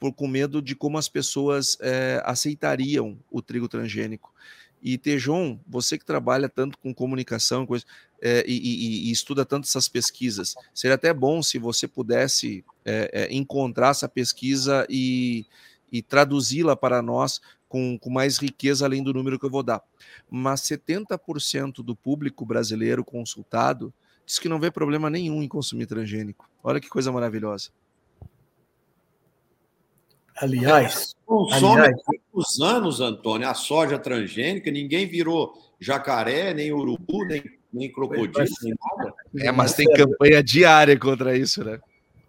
[0.00, 4.34] por, com medo de como as pessoas é, aceitariam o trigo transgênico.
[4.82, 7.84] E Tejon, você que trabalha tanto com comunicação coisa,
[8.20, 13.10] é, e, e, e, estuda tanto essas pesquisas, seria até bom se você pudesse é,
[13.12, 15.46] é encontrar essa pesquisa e,
[15.92, 19.82] e traduzi-la para nós com, com mais riqueza além do número que eu vou dar.
[20.30, 23.92] Mas 70% do público brasileiro consultado
[24.24, 26.48] diz que não vê problema nenhum em consumir transgênico.
[26.62, 27.70] Olha que coisa maravilhosa.
[30.36, 37.42] Aliás, consome aliás, muitos anos, Antônio, a soja transgênica, ninguém virou jacaré, nem urubu, nem,
[37.72, 39.14] nem crocodilo, nem nada.
[39.38, 41.80] É, mas tem campanha diária contra isso, né?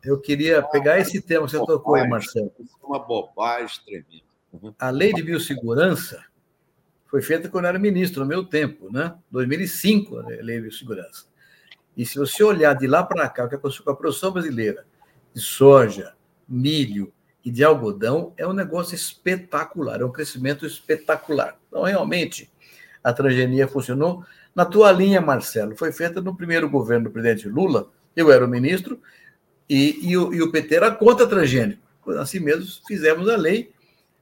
[0.04, 2.52] Eu queria pegar esse tema que você tocou aí, Marcelo.
[2.60, 4.29] É uma bobagem tremenda.
[4.52, 4.74] Uhum.
[4.80, 6.24] A lei de biossegurança
[7.06, 9.16] foi feita quando eu era ministro, no meu tempo, né?
[9.32, 11.26] 2005, a lei de biossegurança.
[11.98, 14.86] E se você olhar de lá para cá, o que aconteceu com a produção brasileira
[15.34, 16.14] de soja,
[16.48, 17.12] milho
[17.44, 21.60] e de algodão, é um negócio espetacular, é um crescimento espetacular.
[21.68, 22.52] Então, realmente,
[23.04, 24.24] a transgenia funcionou.
[24.56, 28.48] Na tua linha, Marcelo, foi feita no primeiro governo do presidente Lula, eu era o
[28.48, 29.02] ministro,
[29.70, 31.82] e, e, o, e o PT era contra transgênico.
[32.18, 33.72] Assim mesmo, fizemos a lei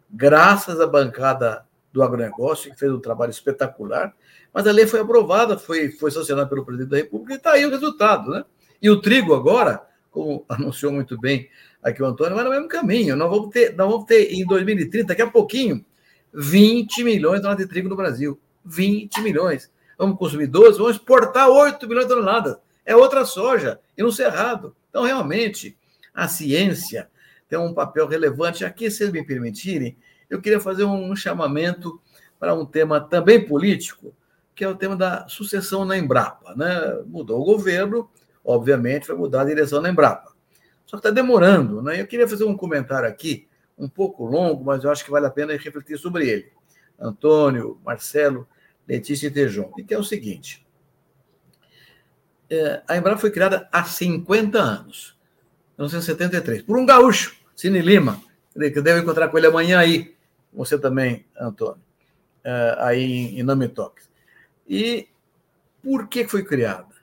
[0.10, 4.14] graças à bancada do agronegócio, que fez um trabalho espetacular,
[4.54, 7.66] mas a lei foi aprovada, foi, foi sancionada pelo presidente da República e está aí
[7.66, 8.32] o resultado.
[8.32, 8.46] Né?
[8.82, 11.50] E o trigo agora, como anunciou muito bem
[11.82, 13.16] aqui o Antônio, vai no mesmo caminho.
[13.16, 15.86] Nós vamos ter, nós vamos ter em 2030, daqui a pouquinho,
[16.34, 18.40] 20 milhões de toneladas de trigo no Brasil.
[18.68, 19.72] 20 milhões.
[19.98, 22.58] Vamos consumir 12, vamos exportar 8 milhões de toneladas.
[22.86, 24.76] É outra soja, e no Cerrado.
[24.90, 25.78] Então, realmente,
[26.14, 27.10] a ciência
[27.48, 28.66] tem um papel relevante.
[28.66, 29.98] Aqui, se me permitirem,
[30.30, 32.00] eu queria fazer um chamamento
[32.40, 34.14] para um tema também político,
[34.54, 36.56] que é o tema da sucessão na Embrapa.
[36.56, 37.04] Né?
[37.06, 38.10] Mudou o governo,
[38.44, 40.36] obviamente, vai mudar a direção na Embrapa.
[40.86, 41.82] Só que está demorando.
[41.82, 42.02] Né?
[42.02, 45.32] Eu queria fazer um comentário aqui, um pouco longo, mas eu acho que vale a
[45.32, 46.52] pena refletir sobre ele.
[47.00, 48.48] Antônio, Marcelo,
[48.88, 49.72] Letícia e Tejon.
[49.78, 50.66] E que é o seguinte:
[52.50, 55.18] é, a Embrapa foi criada há 50 anos.
[55.78, 58.22] 1973, por um gaúcho, Cine Lima,
[58.54, 60.16] que deve encontrar com ele amanhã aí,
[60.54, 61.82] você também, Antônio,
[62.44, 64.08] eh, aí em Toques.
[64.70, 65.08] E
[65.84, 66.94] por que foi criada?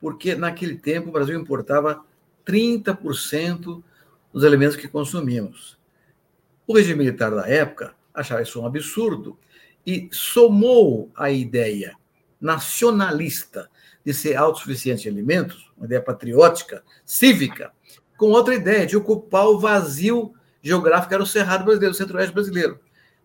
[0.00, 2.04] Porque naquele tempo o Brasil importava
[2.46, 3.82] 30%
[4.32, 5.76] dos alimentos que consumimos.
[6.64, 9.36] O regime militar da época achava isso um absurdo
[9.84, 11.96] e somou a ideia
[12.40, 13.68] nacionalista
[14.04, 17.72] de ser autossuficiente em alimentos, uma ideia patriótica, cívica,
[18.22, 20.32] com outra ideia de ocupar o vazio
[20.62, 22.78] geográfico era o Cerrado brasileiro, o Centro-Oeste brasileiro.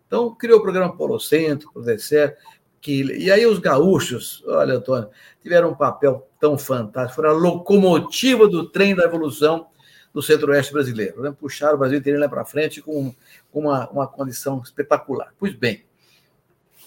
[0.04, 2.36] Então, criou o programa Polo Centro, o DECER,
[2.80, 5.08] que, e aí os gaúchos, olha, Antônio,
[5.40, 9.68] tiveram um papel tão fantástico, foram a locomotiva do trem da evolução
[10.12, 11.22] do centro-oeste brasileiro.
[11.22, 11.30] Né?
[11.30, 13.14] Puxaram o Brasil inteiro lá para frente com,
[13.52, 15.32] com uma, uma condição espetacular.
[15.38, 15.84] Pois bem,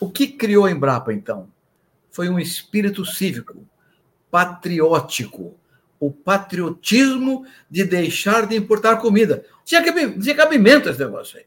[0.01, 1.47] o que criou a Embrapa, então?
[2.09, 3.65] Foi um espírito cívico,
[4.29, 5.55] patriótico,
[6.01, 9.45] o patriotismo de deixar de importar comida.
[9.63, 9.83] Tinha,
[10.35, 11.45] cabimento esse negócio aí.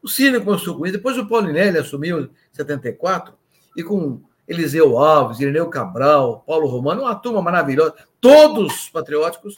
[0.00, 3.34] O Cine com isso, depois o Paulinelli assumiu em 74,
[3.76, 9.54] e com Eliseu Alves, Irineu Cabral, Paulo Romano, uma turma maravilhosa, todos patrióticos,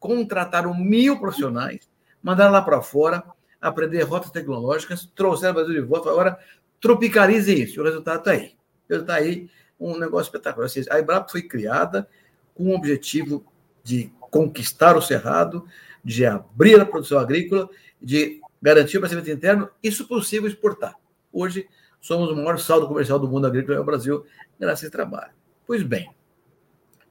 [0.00, 1.88] contrataram mil profissionais,
[2.20, 3.22] mandaram lá para fora,
[3.60, 6.36] aprender rotas tecnológicas, trouxeram o Brasil de volta, agora
[6.80, 7.80] tropicalize isso.
[7.80, 8.56] O resultado está aí.
[8.90, 10.68] Está aí um negócio espetacular.
[10.90, 12.08] A Embrapa foi criada
[12.54, 13.44] com o objetivo
[13.84, 15.64] de conquistar o cerrado,
[16.02, 17.68] de abrir a produção agrícola,
[18.02, 20.96] de garantir o abastecimento interno e, se possível, exportar.
[21.32, 21.68] Hoje,
[22.00, 24.24] somos o maior saldo comercial do mundo agrícola no Brasil,
[24.58, 25.32] graças a esse trabalho.
[25.66, 26.10] Pois bem,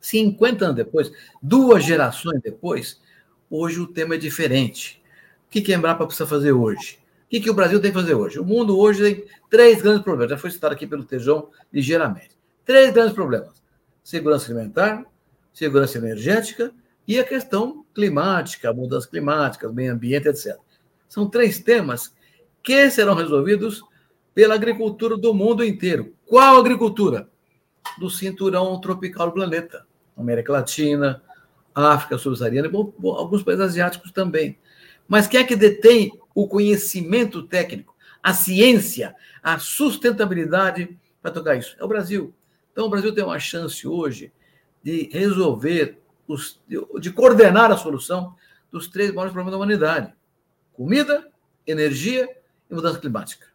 [0.01, 3.01] 50 anos depois, duas gerações depois,
[3.49, 5.01] hoje o tema é diferente.
[5.47, 6.99] O que a Embrapa precisa fazer hoje?
[7.25, 8.39] O que o Brasil tem que fazer hoje?
[8.39, 12.38] O mundo hoje tem três grandes problemas, já foi citado aqui pelo Tejão ligeiramente.
[12.65, 13.63] Três grandes problemas:
[14.03, 15.03] segurança alimentar,
[15.53, 16.73] segurança energética
[17.07, 20.57] e a questão climática, mudanças climáticas, meio ambiente, etc.
[21.07, 22.13] São três temas
[22.63, 23.83] que serão resolvidos
[24.33, 26.15] pela agricultura do mundo inteiro.
[26.25, 27.29] Qual agricultura?
[27.99, 29.85] Do cinturão tropical do planeta.
[30.17, 31.21] América Latina,
[31.75, 32.75] África subsaariana e
[33.07, 34.57] alguns países asiáticos também.
[35.07, 41.75] Mas quem é que detém o conhecimento técnico, a ciência, a sustentabilidade para tocar isso?
[41.79, 42.33] É o Brasil.
[42.71, 44.31] Então, o Brasil tem uma chance hoje
[44.84, 46.60] de resolver, os,
[47.00, 48.36] de coordenar a solução
[48.72, 50.13] dos três maiores problemas da humanidade:
[50.74, 51.32] comida,
[51.65, 52.30] energia
[52.69, 53.48] e mudança climática.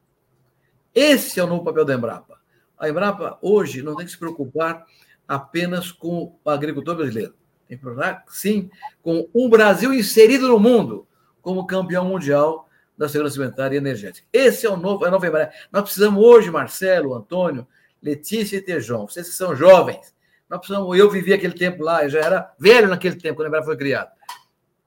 [0.94, 2.40] Esse é o novo papel da Embrapa.
[2.78, 4.86] A Embrapa hoje não tem que se preocupar
[5.26, 7.34] apenas com o agricultor brasileiro.
[7.68, 8.70] Tem que preocupar, sim,
[9.02, 11.06] com um Brasil inserido no mundo
[11.42, 14.26] como campeão mundial da segurança alimentar e energética.
[14.32, 15.52] Esse é o novo, é a nova Embrapa.
[15.70, 17.66] Nós precisamos hoje, Marcelo, Antônio,
[18.02, 20.14] Letícia e Tejão, vocês que são jovens,
[20.48, 23.48] nós precisamos, eu vivi aquele tempo lá, eu já era velho naquele tempo, quando a
[23.48, 24.10] Embrapa foi criada.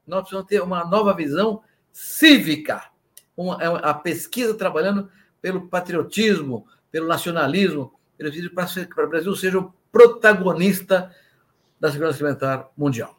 [0.06, 2.84] Nós precisamos ter uma nova visão cívica,
[3.38, 5.10] uma, é a pesquisa trabalhando
[5.42, 11.12] pelo patriotismo, pelo nacionalismo, pelo para que o Brasil seja o protagonista
[11.80, 13.18] da segurança alimentar mundial.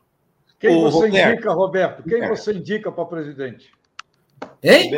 [0.59, 1.33] Quem Ô, você Roberto.
[1.33, 2.03] indica, Roberto?
[2.05, 3.73] Quem você indica para presidente?
[4.63, 4.97] Hein?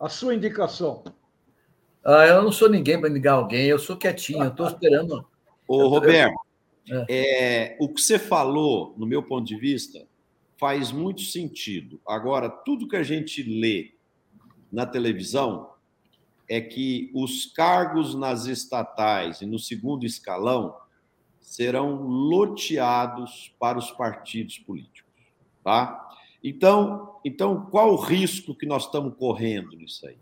[0.00, 1.04] A sua indicação.
[2.02, 5.26] Ah, eu não sou ninguém para indicar alguém, eu sou quietinho, eu estou esperando.
[5.66, 6.38] Ô, Roberto,
[6.90, 7.06] é.
[7.08, 10.06] É, o que você falou, no meu ponto de vista,
[10.56, 12.00] faz muito sentido.
[12.06, 13.92] Agora, tudo que a gente lê
[14.70, 15.70] na televisão
[16.48, 20.74] é que os cargos nas estatais e no segundo escalão
[21.40, 25.12] serão loteados para os partidos políticos,
[25.62, 26.06] tá?
[26.42, 30.18] Então, então qual o risco que nós estamos correndo nisso aí?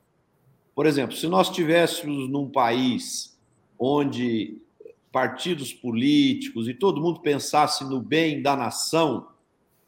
[0.75, 3.39] Por exemplo, se nós tivéssemos num país
[3.79, 4.61] onde
[5.17, 9.29] partidos políticos e todo mundo pensasse no bem da nação,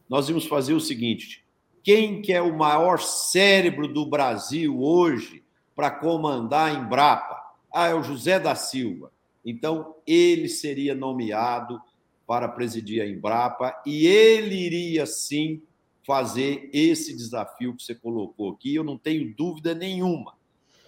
[0.09, 1.45] nós íamos fazer o seguinte:
[1.83, 5.45] quem que é o maior cérebro do Brasil hoje
[5.77, 7.37] para comandar a Embrapa?
[7.71, 9.13] Ah, é o José da Silva.
[9.45, 11.79] Então, ele seria nomeado
[12.27, 15.61] para presidir a Embrapa e ele iria sim
[16.07, 20.33] fazer esse desafio que você colocou aqui, eu não tenho dúvida nenhuma.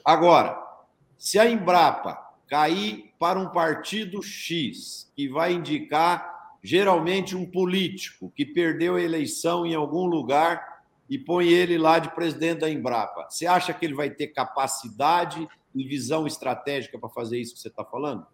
[0.03, 0.59] Agora,
[1.19, 8.45] se a Embrapa cair para um partido X, que vai indicar geralmente um político que
[8.45, 13.29] perdeu a eleição em algum lugar e põe ele lá de presidente da Embrapa.
[13.31, 17.69] Você acha que ele vai ter capacidade e visão estratégica para fazer isso que você
[17.69, 18.27] está falando?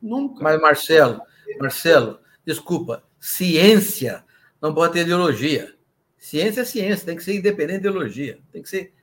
[0.00, 0.42] Nunca.
[0.42, 1.20] Mas, Marcelo,
[1.60, 4.24] Marcelo, desculpa, ciência
[4.60, 5.74] não pode ter ideologia.
[6.18, 8.94] Ciência é ciência, tem que ser independente de ideologia, tem que ser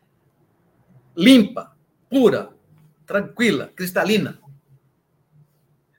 [1.15, 1.75] limpa,
[2.09, 2.53] pura,
[3.05, 4.39] tranquila, cristalina.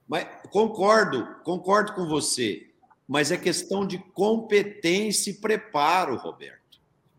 [0.09, 2.71] Mas concordo, concordo com você,
[3.07, 6.59] mas é questão de competência e preparo, Roberto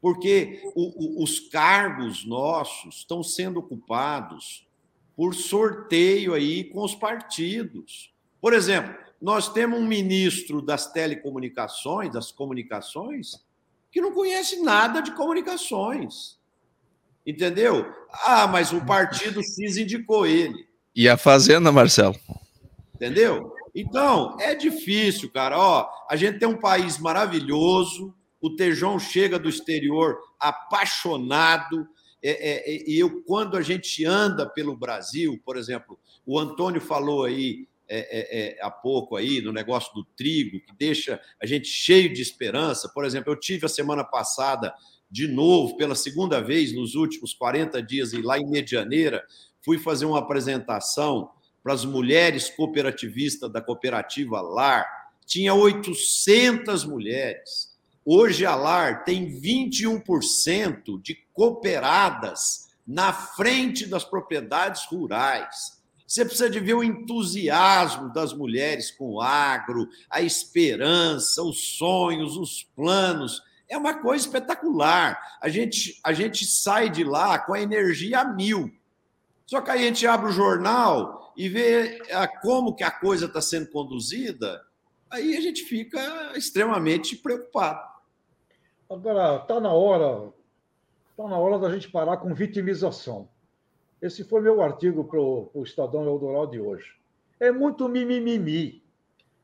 [0.02, 4.65] porque o, o, os cargos nossos estão sendo ocupados
[5.15, 8.13] por sorteio aí com os partidos.
[8.40, 13.44] Por exemplo, nós temos um ministro das telecomunicações, das comunicações,
[13.92, 16.40] que não conhece nada de comunicações.
[17.25, 17.85] Entendeu?
[18.23, 20.67] Ah, mas o partido X indicou ele.
[20.96, 22.15] E a Fazenda, Marcelo?
[23.00, 23.54] Entendeu?
[23.73, 25.58] Então, é difícil, cara.
[25.58, 31.87] Ó, a gente tem um país maravilhoso, o Tejão chega do exterior apaixonado
[32.21, 37.65] É, é, eu, quando a gente anda pelo Brasil, por exemplo, o Antônio falou aí
[37.87, 42.13] é, é, é, há pouco aí no negócio do trigo, que deixa a gente cheio
[42.13, 42.91] de esperança.
[42.93, 44.73] Por exemplo, eu tive a semana passada,
[45.10, 49.25] de novo, pela segunda vez nos últimos 40 dias, lá em Medianeira,
[49.63, 51.31] fui fazer uma apresentação
[51.63, 54.87] para as mulheres cooperativistas da cooperativa LAR.
[55.25, 57.69] Tinha 800 mulheres.
[58.05, 65.79] Hoje a LAR tem 21% de cooperadas na frente das propriedades rurais.
[66.07, 72.35] Você precisa de ver o entusiasmo das mulheres com o agro, a esperança, os sonhos,
[72.35, 73.43] os planos.
[73.69, 75.19] É uma coisa espetacular.
[75.39, 78.73] A gente, a gente sai de lá com a energia a mil.
[79.45, 83.25] Só que aí a gente abre o jornal e vê ah, como que a coisa
[83.25, 84.62] está sendo conduzida,
[85.10, 87.79] aí a gente fica extremamente preocupado.
[88.90, 90.33] Agora, está na hora,
[91.12, 93.29] está na hora da gente parar com vitimização.
[94.02, 96.94] Esse foi meu artigo para o Estadão Eldorado de hoje.
[97.40, 98.83] É muito mimimi,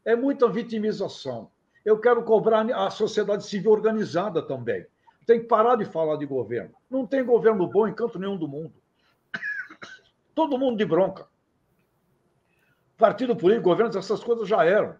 [0.03, 1.49] é muita vitimização.
[1.85, 4.85] Eu quero cobrar a sociedade civil organizada também.
[5.25, 6.75] Tem que parar de falar de governo.
[6.89, 8.73] Não tem governo bom em canto nenhum do mundo.
[10.35, 11.33] Todo mundo de bronca.
[12.97, 14.95] Partido político, governos, essas coisas já eram.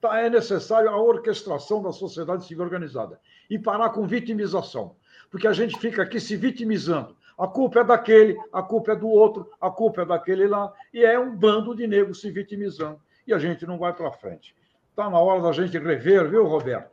[0.00, 4.96] Tá, é necessário a orquestração da sociedade civil organizada e parar com vitimização.
[5.30, 9.08] Porque a gente fica aqui se vitimizando a culpa é daquele, a culpa é do
[9.08, 13.00] outro, a culpa é daquele lá, e é um bando de negros se vitimizando.
[13.26, 14.54] E a gente não vai para frente.
[14.90, 16.90] Está na hora da gente rever, viu, Roberto?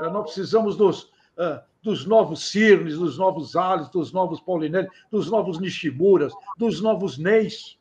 [0.00, 1.04] É, nós precisamos dos,
[1.36, 7.16] uh, dos novos Cirnes, dos novos Ales, dos novos Paulinelli, dos novos Nishimuras, dos novos
[7.16, 7.78] Neis,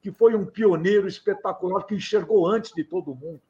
[0.00, 3.40] que foi um pioneiro espetacular que enxergou antes de todo mundo.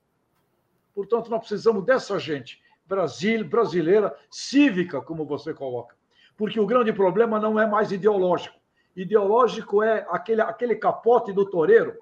[0.94, 5.94] Portanto, nós precisamos dessa gente Brasil, brasileira, cívica, como você coloca
[6.40, 8.58] porque o grande problema não é mais ideológico.
[8.96, 11.98] Ideológico é aquele, aquele capote do toureiro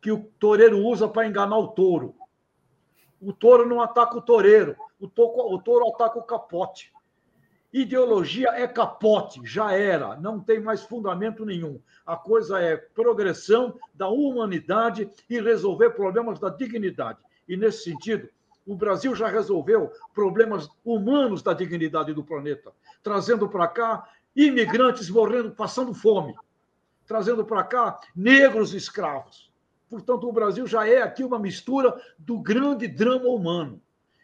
[0.00, 2.14] que o toureiro usa para enganar o touro.
[3.20, 6.90] O touro não ataca o toureiro, o o touro ataca o capote.
[7.72, 11.80] Ideologia é capote, já era, não tem mais fundamento nenhum.
[12.04, 17.20] A coisa é progressão da humanidade e resolver problemas da dignidade.
[17.48, 18.28] E nesse sentido,
[18.66, 25.52] o Brasil já resolveu problemas humanos da dignidade do planeta, trazendo para cá imigrantes morrendo,
[25.52, 26.34] passando fome,
[27.06, 29.50] trazendo para cá negros escravos.
[29.88, 33.80] Portanto, o Brasil já é aqui uma mistura do grande drama humano.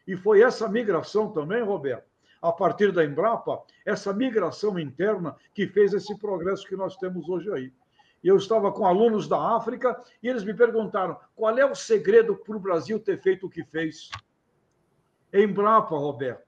[0.07, 2.07] E foi essa migração também, Roberto,
[2.49, 7.53] a partir da Embrapa, essa migração interna que fez esse progresso que nós temos hoje
[7.53, 7.73] aí.
[8.23, 12.57] Eu estava com alunos da África e eles me perguntaram qual é o segredo para
[12.57, 14.11] o Brasil ter feito o que fez.
[15.33, 16.47] Embrapa, Roberto.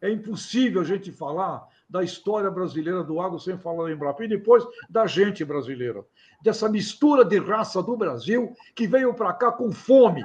[0.00, 4.24] É impossível a gente falar da história brasileira do agro sem falar da Embrapa.
[4.24, 6.04] E depois da gente brasileira.
[6.42, 10.24] Dessa mistura de raça do Brasil que veio para cá com fome.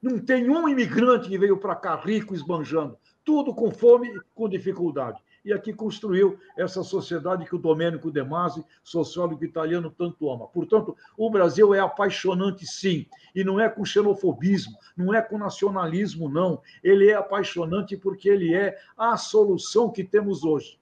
[0.00, 2.96] Não tem um imigrante que veio para cá rico, esbanjando.
[3.24, 8.22] Tudo com fome e com dificuldade e aqui construiu essa sociedade que o Domênico De
[8.22, 10.46] Masi, sociólogo italiano, tanto ama.
[10.46, 16.28] Portanto, o Brasil é apaixonante, sim, e não é com xenofobismo, não é com nacionalismo,
[16.28, 16.60] não.
[16.82, 20.80] Ele é apaixonante porque ele é a solução que temos hoje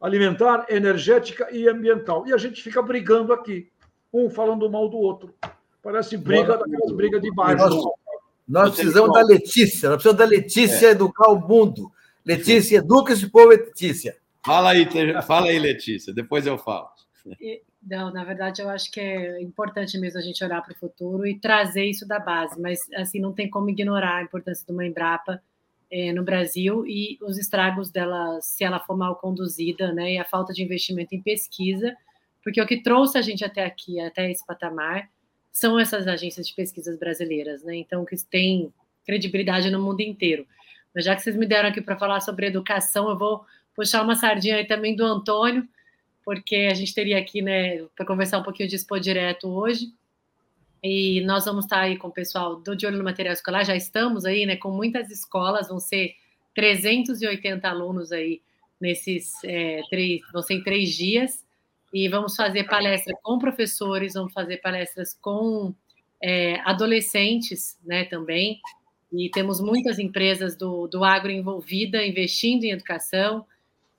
[0.00, 2.26] alimentar, energética e ambiental.
[2.26, 3.70] E a gente fica brigando aqui,
[4.12, 5.32] um falando mal do outro.
[5.80, 7.94] Parece briga daquelas brigas de baixo.
[8.52, 10.90] Nós, precisamos da Letícia, nós precisamos da Letícia é.
[10.90, 11.90] educar o mundo.
[12.22, 14.14] Letícia, educa esse povo, Letícia.
[14.44, 14.86] Fala aí,
[15.22, 16.90] fala aí, Letícia, depois eu falo.
[17.82, 21.26] Não, na verdade, eu acho que é importante mesmo a gente olhar para o futuro
[21.26, 24.86] e trazer isso da base, mas assim não tem como ignorar a importância de uma
[24.86, 25.42] Embrapa
[25.90, 30.24] é, no Brasil e os estragos dela, se ela for mal conduzida, né, e a
[30.24, 31.96] falta de investimento em pesquisa,
[32.44, 35.08] porque o que trouxe a gente até aqui, até esse patamar,
[35.52, 37.76] são essas agências de pesquisas brasileiras, né?
[37.76, 38.72] Então, que têm
[39.04, 40.46] credibilidade no mundo inteiro.
[40.94, 43.44] Mas já que vocês me deram aqui para falar sobre educação, eu vou
[43.74, 45.68] puxar uma sardinha aí também do Antônio,
[46.24, 49.92] porque a gente teria aqui, né, para conversar um pouquinho de Expo Direto hoje.
[50.82, 53.76] E nós vamos estar aí com o pessoal do De Olho no Material Escolar, já
[53.76, 56.14] estamos aí, né, com muitas escolas, vão ser
[56.54, 58.40] 380 alunos aí
[58.80, 61.44] nesses é, três, vão ser em três dias,
[61.92, 65.74] e vamos fazer palestra com professores, vamos fazer palestras com
[66.22, 68.60] é, adolescentes, né, também,
[69.12, 73.44] e temos muitas empresas do, do agro envolvida, investindo em educação,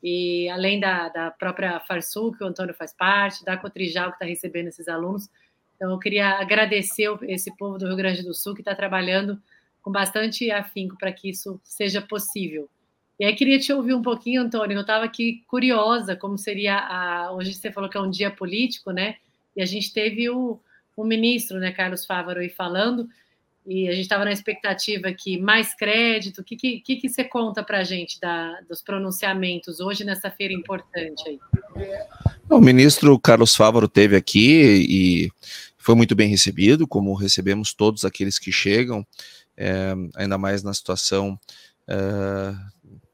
[0.01, 4.25] e além da, da própria Farsul, que o Antônio faz parte, da Cotrijal, que está
[4.25, 5.29] recebendo esses alunos.
[5.75, 9.41] Então, eu queria agradecer esse povo do Rio Grande do Sul que está trabalhando
[9.81, 12.69] com bastante afinco para que isso seja possível.
[13.19, 14.75] E aí queria te ouvir um pouquinho, Antônio.
[14.75, 17.31] Eu estava aqui curiosa como seria a.
[17.33, 19.15] Hoje você falou que é um dia político, né?
[19.55, 20.59] E a gente teve o,
[20.95, 23.07] o ministro, né, Carlos Fávaro, aí falando,
[23.65, 26.41] e a gente estava na expectativa que mais crédito.
[26.41, 30.53] O que, que, que você conta para a gente da, dos pronunciamentos hoje nessa feira
[30.53, 31.39] importante aí?
[32.49, 35.31] O ministro Carlos Fávaro teve aqui e
[35.77, 39.05] foi muito bem recebido, como recebemos todos aqueles que chegam,
[39.55, 41.39] é, ainda mais na situação
[41.87, 42.53] é,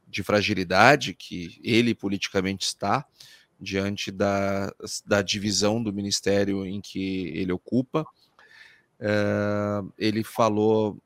[0.09, 3.05] de fragilidade que ele politicamente está
[3.59, 4.73] diante da,
[5.05, 8.05] da divisão do ministério em que ele ocupa.
[8.99, 10.97] É, ele falou,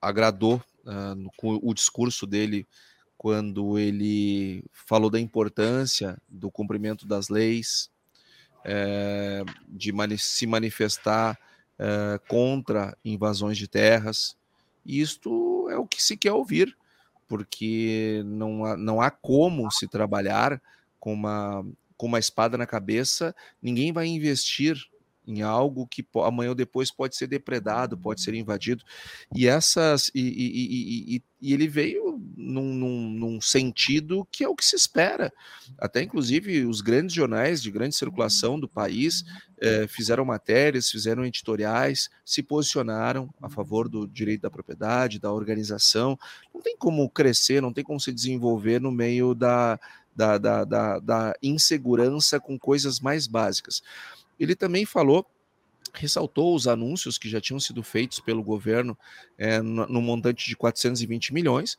[0.00, 2.66] agradou uh, o discurso dele
[3.16, 7.90] quando ele falou da importância do cumprimento das leis,
[8.62, 11.38] é, de mani se manifestar
[12.26, 14.36] contra invasões de terras.
[14.84, 16.74] E isto é o que se quer ouvir
[17.26, 20.60] porque não há, não há como se trabalhar
[20.98, 21.64] com uma,
[21.96, 24.76] com uma espada na cabeça, ninguém vai investir
[25.26, 28.84] em algo que amanhã ou depois pode ser depredado, pode ser invadido.
[29.34, 34.54] E essas e, e, e, e ele veio num, num, num, sentido que é o
[34.54, 35.32] que se espera.
[35.78, 39.24] Até inclusive os grandes jornais de grande circulação do país
[39.58, 46.18] eh, fizeram matérias, fizeram editoriais, se posicionaram a favor do direito da propriedade, da organização.
[46.54, 49.78] Não tem como crescer, não tem como se desenvolver no meio da,
[50.14, 53.82] da, da, da, da insegurança com coisas mais básicas.
[54.38, 55.26] Ele também falou
[55.94, 58.98] ressaltou os anúncios que já tinham sido feitos pelo governo
[59.38, 61.78] é, no, no, montante de 420 milhões.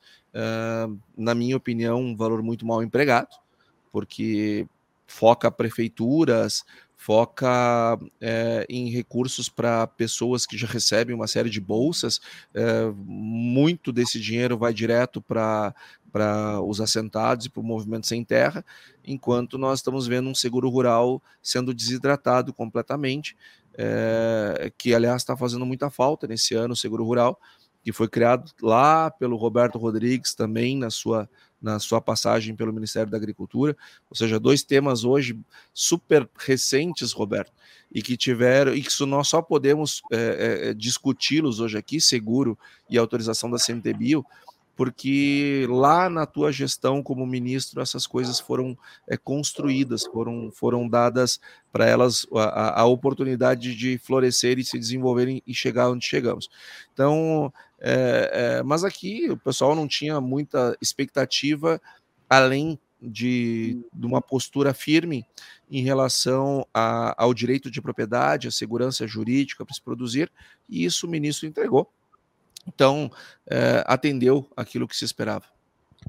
[1.15, 3.35] Na minha opinião, um valor muito mal empregado,
[3.91, 4.67] porque
[5.05, 12.19] foca prefeituras, foca é, em recursos para pessoas que já recebem uma série de bolsas.
[12.53, 15.73] É, muito desse dinheiro vai direto para
[16.17, 18.65] para os assentados e para o movimento sem terra,
[19.05, 23.37] enquanto nós estamos vendo um seguro rural sendo desidratado completamente,
[23.77, 27.39] é, que aliás está fazendo muita falta nesse ano, o seguro rural,
[27.83, 33.09] que foi criado lá pelo Roberto Rodrigues também na sua na sua passagem pelo Ministério
[33.09, 33.75] da Agricultura,
[34.11, 35.39] ou seja, dois temas hoje
[35.73, 37.51] super recentes, Roberto,
[37.91, 42.55] e que tiveram e que nós só podemos é, é, discuti-los hoje aqui, seguro
[42.87, 44.23] e autorização da CMTBio,
[44.77, 51.39] porque lá na tua gestão como ministro essas coisas foram é, construídas, foram, foram dadas
[51.71, 56.47] para elas a, a, oportunidade de florescer e se desenvolverem e chegar onde chegamos.
[56.93, 61.81] Então, é, é, mas aqui o pessoal não tinha muita expectativa
[62.29, 65.25] além de, de uma postura firme
[65.71, 70.31] em relação a, ao direito de propriedade, à segurança jurídica para se produzir,
[70.69, 71.91] e isso o ministro entregou
[72.67, 73.11] então,
[73.49, 75.45] é, atendeu aquilo que se esperava.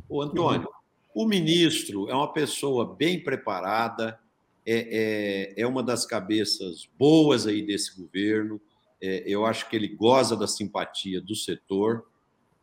[0.08, 0.68] O Antônio,
[1.14, 4.18] o ministro é uma pessoa bem preparada,
[4.66, 8.60] é, é, é uma das cabeças boas aí desse governo.
[9.00, 12.04] É, eu acho que ele goza da simpatia do setor.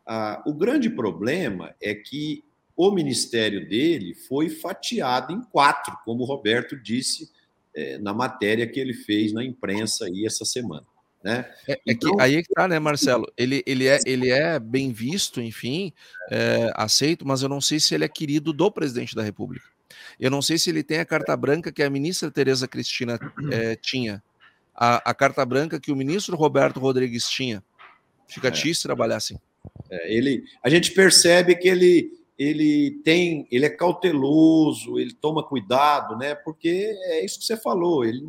[0.06, 2.44] Ah, o grande problema é que
[2.76, 7.32] o ministério dele foi fatiado em quatro, como o Roberto disse
[7.74, 10.86] é, na matéria que ele fez na imprensa aí essa semana.
[11.26, 11.44] Né?
[11.66, 13.26] É, é então, que, aí é que tá, né, Marcelo?
[13.36, 15.92] Ele, ele, é, ele é bem visto, enfim,
[16.30, 19.66] é, aceito, mas eu não sei se ele é querido do presidente da República.
[20.20, 23.18] Eu não sei se ele tem a carta branca que a ministra Tereza Cristina
[23.50, 24.22] é, tinha,
[24.72, 27.62] a, a, carta branca que o ministro Roberto Rodrigues tinha.
[28.28, 28.50] Fica é.
[28.52, 29.36] difícil trabalhar assim.
[29.90, 36.16] É, ele, a gente percebe que ele, ele tem, ele é cauteloso, ele toma cuidado,
[36.16, 36.36] né?
[36.36, 38.22] Porque é isso que você falou, ele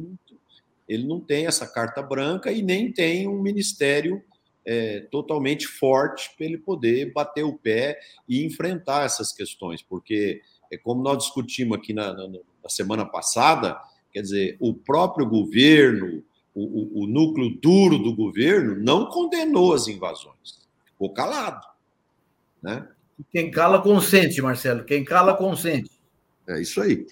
[0.88, 4.24] ele não tem essa carta branca e nem tem um ministério
[4.66, 10.78] é, totalmente forte para ele poder bater o pé e enfrentar essas questões, porque é
[10.78, 13.80] como nós discutimos aqui na, na, na semana passada,
[14.12, 16.24] quer dizer, o próprio governo,
[16.54, 21.66] o, o, o, núcleo duro do governo não condenou as invasões, ficou calado,
[22.62, 22.88] né?
[23.32, 24.84] Quem cala consente, Marcelo.
[24.84, 25.90] Quem cala consente.
[26.48, 27.06] É isso aí.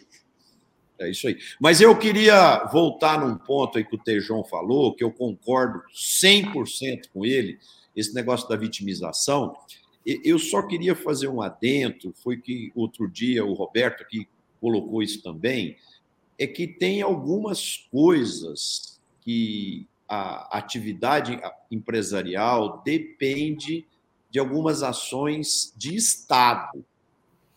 [0.98, 1.38] É isso aí.
[1.60, 7.10] Mas eu queria voltar num ponto aí que o Tejon falou, que eu concordo 100%
[7.14, 7.60] com ele,
[7.96, 9.56] esse negócio da vitimização.
[10.06, 14.28] Eu só queria fazer um adentro, foi que outro dia o Roberto aqui
[14.62, 15.78] colocou isso também,
[16.38, 21.40] é que tem algumas coisas que a atividade
[21.72, 23.86] empresarial depende
[24.30, 26.86] de algumas ações de Estado,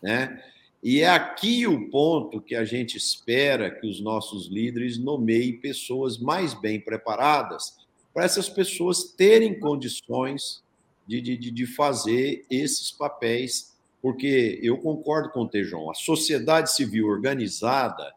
[0.01, 0.43] né?
[0.81, 6.17] E é aqui o ponto que a gente espera que os nossos líderes nomeiem pessoas
[6.17, 7.75] mais bem preparadas
[8.13, 10.63] para essas pessoas terem condições
[11.05, 17.07] de, de, de fazer esses papéis porque eu concordo com o Tejon, a sociedade civil
[17.07, 18.13] organizada,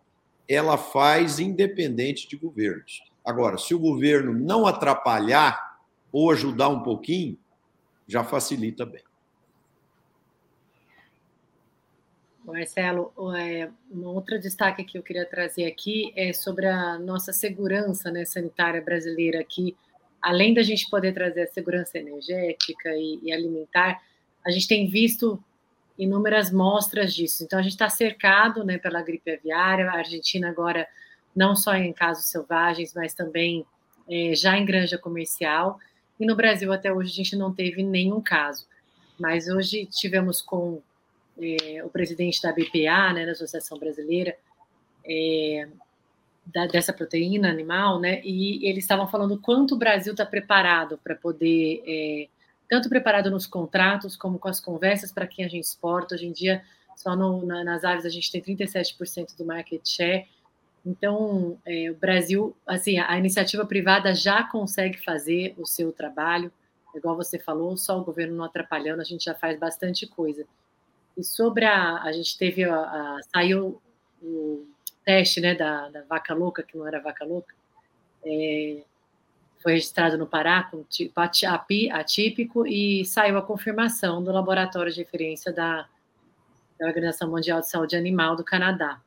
[0.49, 3.03] ela faz independente de governos.
[3.25, 5.79] Agora, se o governo não atrapalhar
[6.13, 7.39] ou ajudar um pouquinho,
[8.07, 9.03] já facilita bem.
[12.45, 18.11] Marcelo, é, um outro destaque que eu queria trazer aqui é sobre a nossa segurança
[18.11, 19.77] né, sanitária brasileira aqui.
[20.21, 24.03] Além da gente poder trazer a segurança energética e, e alimentar,
[24.45, 25.43] a gente tem visto
[25.97, 27.45] inúmeras mostras disso.
[27.45, 29.89] Então, a gente está cercado né, pela gripe aviária.
[29.91, 30.89] A Argentina agora,
[31.35, 33.65] não só em casos selvagens, mas também
[34.11, 35.79] é, já em granja comercial.
[36.19, 38.67] E no Brasil, até hoje, a gente não teve nenhum caso.
[39.19, 40.83] Mas hoje tivemos com
[41.41, 44.37] é, o presidente da BPA, né, da Associação Brasileira,
[45.05, 45.69] é,
[46.47, 51.15] da, dessa proteína animal, né, e eles estavam falando quanto o Brasil está preparado para
[51.15, 52.29] poder, é,
[52.69, 56.15] tanto preparado nos contratos como com as conversas para quem a gente exporta.
[56.15, 56.63] Hoje em dia,
[56.97, 60.27] só no, na, nas aves a gente tem 37% do market share.
[60.85, 66.51] Então, é, o Brasil, assim, a, iniciativa privada já consegue fazer o seu trabalho,
[66.95, 70.45] igual você falou, só o governo não atrapalhando, a gente já faz bastante coisa.
[71.17, 72.03] E sobre a.
[72.03, 72.65] A gente teve.
[72.65, 73.81] A, a, saiu
[74.23, 74.67] o
[75.05, 77.55] teste né, da, da, vaca louca, que não era vaca louca.
[78.25, 78.83] É,
[79.61, 85.53] foi registrado no Pará com tipo atípico e saiu a confirmação do laboratório de referência
[85.53, 85.89] da,
[86.79, 89.01] da Organização Mundial de Saúde Animal do Canadá.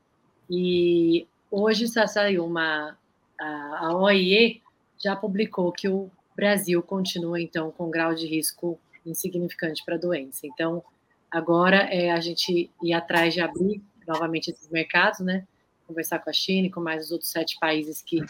[0.49, 2.97] E hoje já saiu uma.
[3.39, 4.61] A, a OIE
[5.03, 10.47] já publicou que o Brasil continua, então, com grau de risco insignificante para a doença.
[10.47, 10.83] Então,
[11.31, 15.45] Agora é a gente ir atrás de abrir novamente esses mercados, né?
[15.87, 18.21] Conversar com a China e com mais os outros sete países que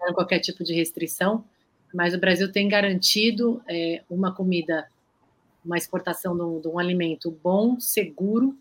[0.00, 1.44] não qualquer tipo de restrição.
[1.92, 4.88] Mas o Brasil tem garantido é, uma comida,
[5.64, 8.56] uma exportação de um, de um alimento bom, seguro,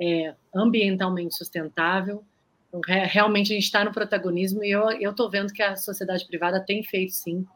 [0.00, 2.24] é, ambientalmente sustentável.
[2.68, 6.60] Então, realmente a gente está no protagonismo e eu estou vendo que a sociedade privada
[6.60, 7.46] tem feito, sim,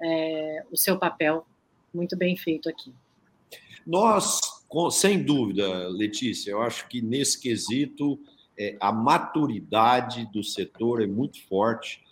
[0.00, 1.46] é, o seu papel
[1.92, 2.94] muito bem feito aqui.
[3.86, 4.40] Nós
[4.90, 8.18] sem dúvida, Letícia, eu acho que nesse quesito
[8.58, 12.02] é, a maturidade do setor é muito forte.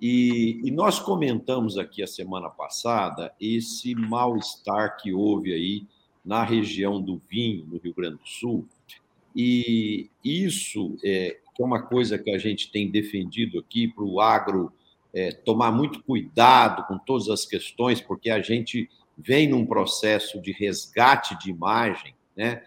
[0.00, 5.86] E, e, nós comentamos aqui a semana passada esse mal-estar que houve aí
[6.24, 8.66] na região do vinho, no Rio Grande do Sul.
[9.34, 14.72] E isso é, é uma coisa que a gente tem defendido aqui para o agro
[15.12, 18.88] é, tomar muito cuidado com todas as questões, porque a gente
[19.18, 22.62] vem num processo de resgate de imagem, né?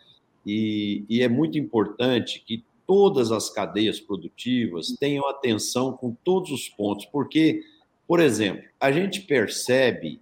[0.45, 6.67] E, e é muito importante que todas as cadeias produtivas tenham atenção com todos os
[6.67, 7.63] pontos, porque,
[8.07, 10.19] por exemplo, a gente percebe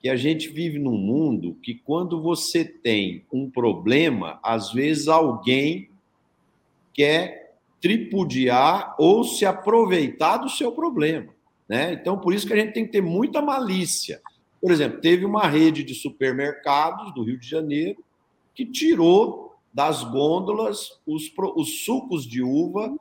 [0.00, 5.90] que a gente vive num mundo que quando você tem um problema, às vezes alguém
[6.94, 11.34] quer tripudiar ou se aproveitar do seu problema,
[11.68, 11.92] né?
[11.92, 14.20] Então, por isso que a gente tem que ter muita malícia.
[14.62, 18.02] Por exemplo, teve uma rede de supermercados do Rio de Janeiro
[18.54, 22.96] que tirou das gôndolas os, os sucos de uva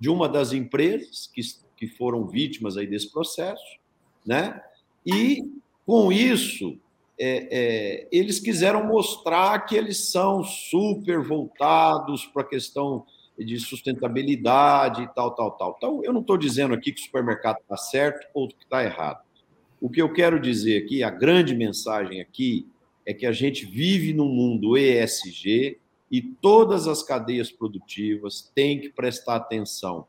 [0.00, 1.40] de uma das empresas que,
[1.76, 3.78] que foram vítimas aí desse processo,
[4.26, 4.60] né?
[5.06, 5.40] E
[5.86, 6.78] com isso
[7.18, 13.06] é, é, eles quiseram mostrar que eles são super voltados para a questão
[13.38, 15.74] de sustentabilidade e tal, tal, tal.
[15.76, 19.23] Então, eu não estou dizendo aqui que o supermercado está certo ou que está errado.
[19.84, 22.66] O que eu quero dizer aqui, a grande mensagem aqui,
[23.04, 25.78] é que a gente vive num mundo ESG
[26.10, 30.06] e todas as cadeias produtivas têm que prestar atenção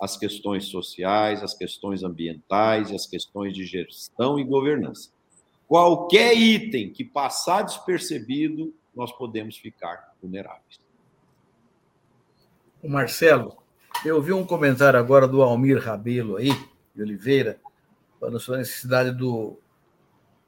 [0.00, 5.10] às questões sociais, às questões ambientais, às questões de gestão e governança.
[5.66, 10.80] Qualquer item que passar despercebido, nós podemos ficar vulneráveis.
[12.82, 13.58] O Marcelo,
[14.06, 16.48] eu vi um comentário agora do Almir Rabelo aí,
[16.94, 17.60] de Oliveira,
[18.18, 19.58] falando sobre a necessidade do,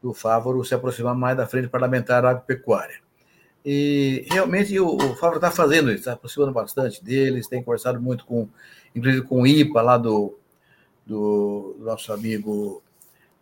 [0.03, 2.99] do Fávoro se aproximar mais da frente parlamentar agropecuária.
[3.65, 8.25] E realmente o, o Fávoro está fazendo isso, está aproximando bastante deles, tem conversado muito
[8.25, 8.49] com,
[8.95, 10.39] inclusive com o IPA lá do,
[11.07, 12.83] do, nosso amigo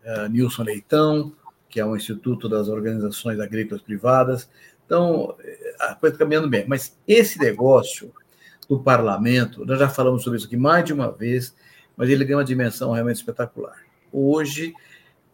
[0.05, 1.33] uh, Nilson Leitão,
[1.69, 4.51] que é um instituto das organizações agrícolas privadas.
[4.85, 5.37] Então,
[5.79, 6.67] a coisa está caminhando bem.
[6.67, 8.13] Mas esse negócio
[8.69, 11.55] do parlamento, nós já falamos sobre isso aqui mais de uma vez,
[11.95, 14.75] mas ele ganha uma dimensão realmente espetacular hoje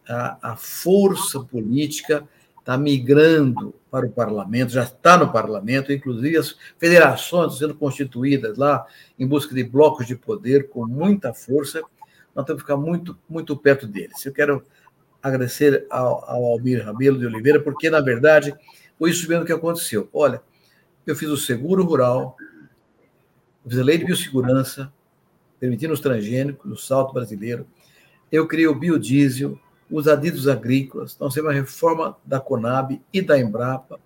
[0.08, 2.26] a, a força política
[2.58, 8.86] está migrando para o parlamento, já está no parlamento, inclusive as federações sendo constituídas lá
[9.18, 11.82] em busca de blocos de poder com muita força.
[12.34, 14.24] Nós temos que ficar muito, muito perto deles.
[14.24, 14.64] Eu quero
[15.22, 18.54] agradecer ao, ao Almir Rabelo de Oliveira, porque, na verdade,
[18.98, 20.08] foi isso mesmo que aconteceu.
[20.12, 20.42] Olha,
[21.06, 22.36] eu fiz o seguro rural,
[23.64, 24.92] eu fiz a lei de biossegurança,
[25.60, 27.66] permitindo os transgênicos, o salto brasileiro,
[28.30, 29.58] eu criei o biodiesel,
[29.90, 34.00] os adidos agrícolas, nós temos a reforma da Conab e da Embrapa,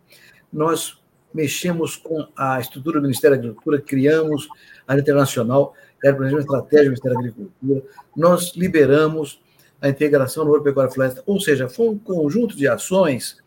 [0.52, 1.00] nós
[1.32, 4.48] mexemos com a estrutura do Ministério da Agricultura, criamos
[4.86, 7.82] a internacional, era planejamento estratégico do Ministério da Agricultura,
[8.16, 9.40] nós liberamos
[9.80, 13.38] a integração no Agropecuária Floresta, ou seja, foi um conjunto de ações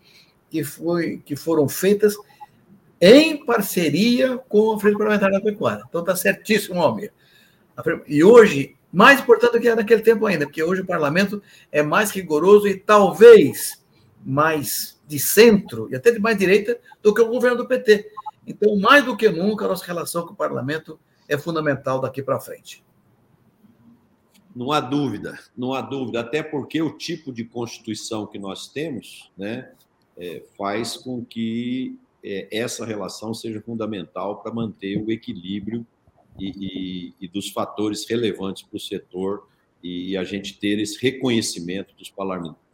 [0.49, 2.15] que, foi, que foram feitas
[2.99, 5.83] em parceria com a Frente Parlamentar da Pecuária.
[5.89, 7.11] Então está certíssimo, Almir.
[8.07, 12.11] E hoje, mais importante do que naquele tempo ainda, porque hoje o parlamento é mais
[12.11, 13.81] rigoroso e talvez
[14.23, 18.11] mais de centro e até de mais direita do que o governo do PT.
[18.45, 22.39] Então, mais do que nunca, a nossa relação com o parlamento é fundamental daqui para
[22.39, 22.83] frente.
[24.53, 29.31] Não há dúvida, não há dúvida, até porque o tipo de constituição que nós temos
[29.37, 29.71] né,
[30.17, 35.85] é, faz com que é, essa relação seja fundamental para manter o equilíbrio
[36.41, 39.47] e, e, e dos fatores relevantes para o setor
[39.83, 42.11] e a gente ter esse reconhecimento dos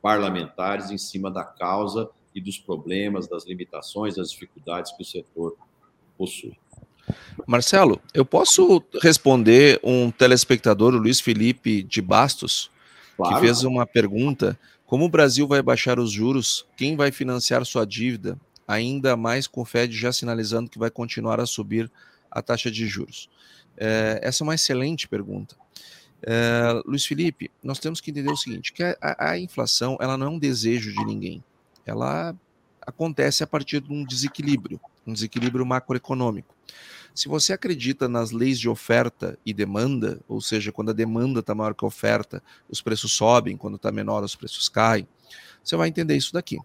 [0.02, 5.58] parlamentares em cima da causa e dos problemas, das limitações, das dificuldades que o setor
[6.18, 6.58] possui.
[7.46, 12.70] Marcelo, eu posso responder um telespectador, o Luiz Felipe de Bastos,
[13.16, 13.36] claro.
[13.36, 16.66] que fez uma pergunta: como o Brasil vai baixar os juros?
[16.76, 18.38] Quem vai financiar sua dívida?
[18.68, 21.90] Ainda mais com o Fed já sinalizando que vai continuar a subir
[22.30, 23.30] a taxa de juros.
[23.78, 25.56] É, essa é uma excelente pergunta.
[26.22, 30.28] É, Luiz Felipe, nós temos que entender o seguinte: que a, a inflação ela não
[30.28, 31.44] é um desejo de ninguém.
[31.86, 32.36] Ela
[32.82, 36.56] acontece a partir de um desequilíbrio, um desequilíbrio macroeconômico.
[37.14, 41.56] Se você acredita nas leis de oferta e demanda, ou seja, quando a demanda está
[41.56, 45.08] maior que a oferta, os preços sobem, quando está menor, os preços caem,
[45.64, 46.58] você vai entender isso daqui.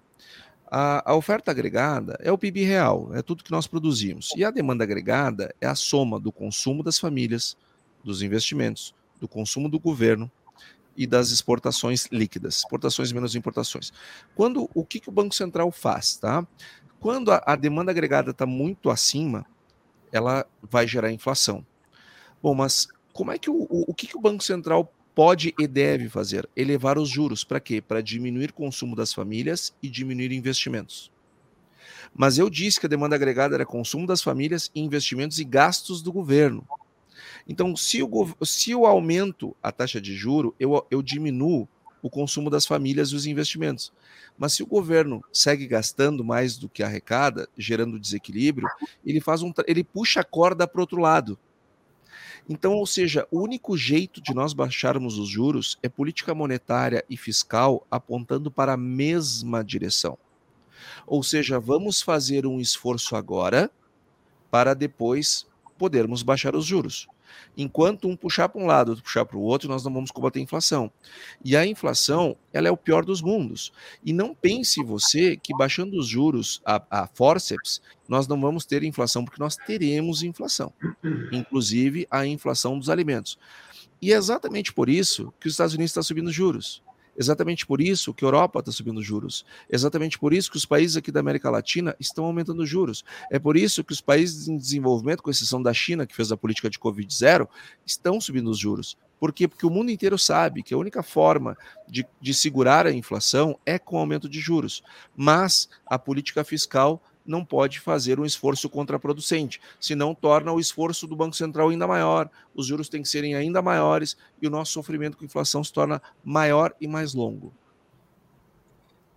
[0.74, 4.30] A, a, oferta agregada é o PIB real, é tudo que nós produzimos.
[4.34, 7.58] E a demanda agregada é a soma do consumo das famílias,
[8.02, 10.32] dos investimentos, do consumo do governo
[10.96, 13.92] e das exportações líquidas, exportações menos importações.
[14.34, 16.46] Quando o que, que o Banco Central faz, tá?
[16.98, 19.44] Quando a, a demanda agregada está muito acima,
[20.10, 21.66] ela vai gerar inflação.
[22.42, 25.66] Bom, mas como é que o, o, o que, que o Banco Central pode e
[25.66, 26.48] deve fazer?
[26.56, 27.44] Elevar os juros.
[27.44, 27.80] Para quê?
[27.80, 31.10] Para diminuir o consumo das famílias e diminuir investimentos.
[32.14, 36.12] Mas eu disse que a demanda agregada era consumo das famílias, investimentos e gastos do
[36.12, 36.66] governo.
[37.48, 41.68] Então, se o, se eu aumento a taxa de juro, eu, eu diminuo
[42.02, 43.92] o consumo das famílias e os investimentos.
[44.36, 48.68] Mas se o governo segue gastando mais do que arrecada, gerando desequilíbrio,
[49.04, 51.38] ele faz um ele puxa a corda para outro lado.
[52.48, 57.16] Então, ou seja, o único jeito de nós baixarmos os juros é política monetária e
[57.16, 60.18] fiscal apontando para a mesma direção.
[61.06, 63.70] Ou seja, vamos fazer um esforço agora
[64.50, 65.46] para depois
[65.78, 67.08] podermos baixar os juros.
[67.56, 70.38] Enquanto um puxar para um lado, outro puxar para o outro, nós não vamos combater
[70.38, 70.90] a inflação.
[71.44, 73.72] E a inflação, ela é o pior dos mundos.
[74.04, 78.82] E não pense você que baixando os juros a, a forceps, nós não vamos ter
[78.82, 80.72] inflação, porque nós teremos inflação.
[81.32, 83.38] Inclusive a inflação dos alimentos.
[84.00, 86.82] E é exatamente por isso que os Estados Unidos estão subindo juros.
[87.16, 89.44] Exatamente por isso que a Europa está subindo juros.
[89.68, 93.04] Exatamente por isso que os países aqui da América Latina estão aumentando juros.
[93.30, 96.36] É por isso que os países em desenvolvimento, com exceção da China, que fez a
[96.36, 97.48] política de Covid zero,
[97.84, 98.96] estão subindo os juros.
[99.20, 99.46] Por quê?
[99.46, 101.56] Porque o mundo inteiro sabe que a única forma
[101.86, 104.82] de, de segurar a inflação é com aumento de juros.
[105.14, 111.16] Mas a política fiscal não pode fazer um esforço contraproducente, senão torna o esforço do
[111.16, 115.16] Banco Central ainda maior, os juros têm que serem ainda maiores e o nosso sofrimento
[115.16, 117.52] com inflação se torna maior e mais longo.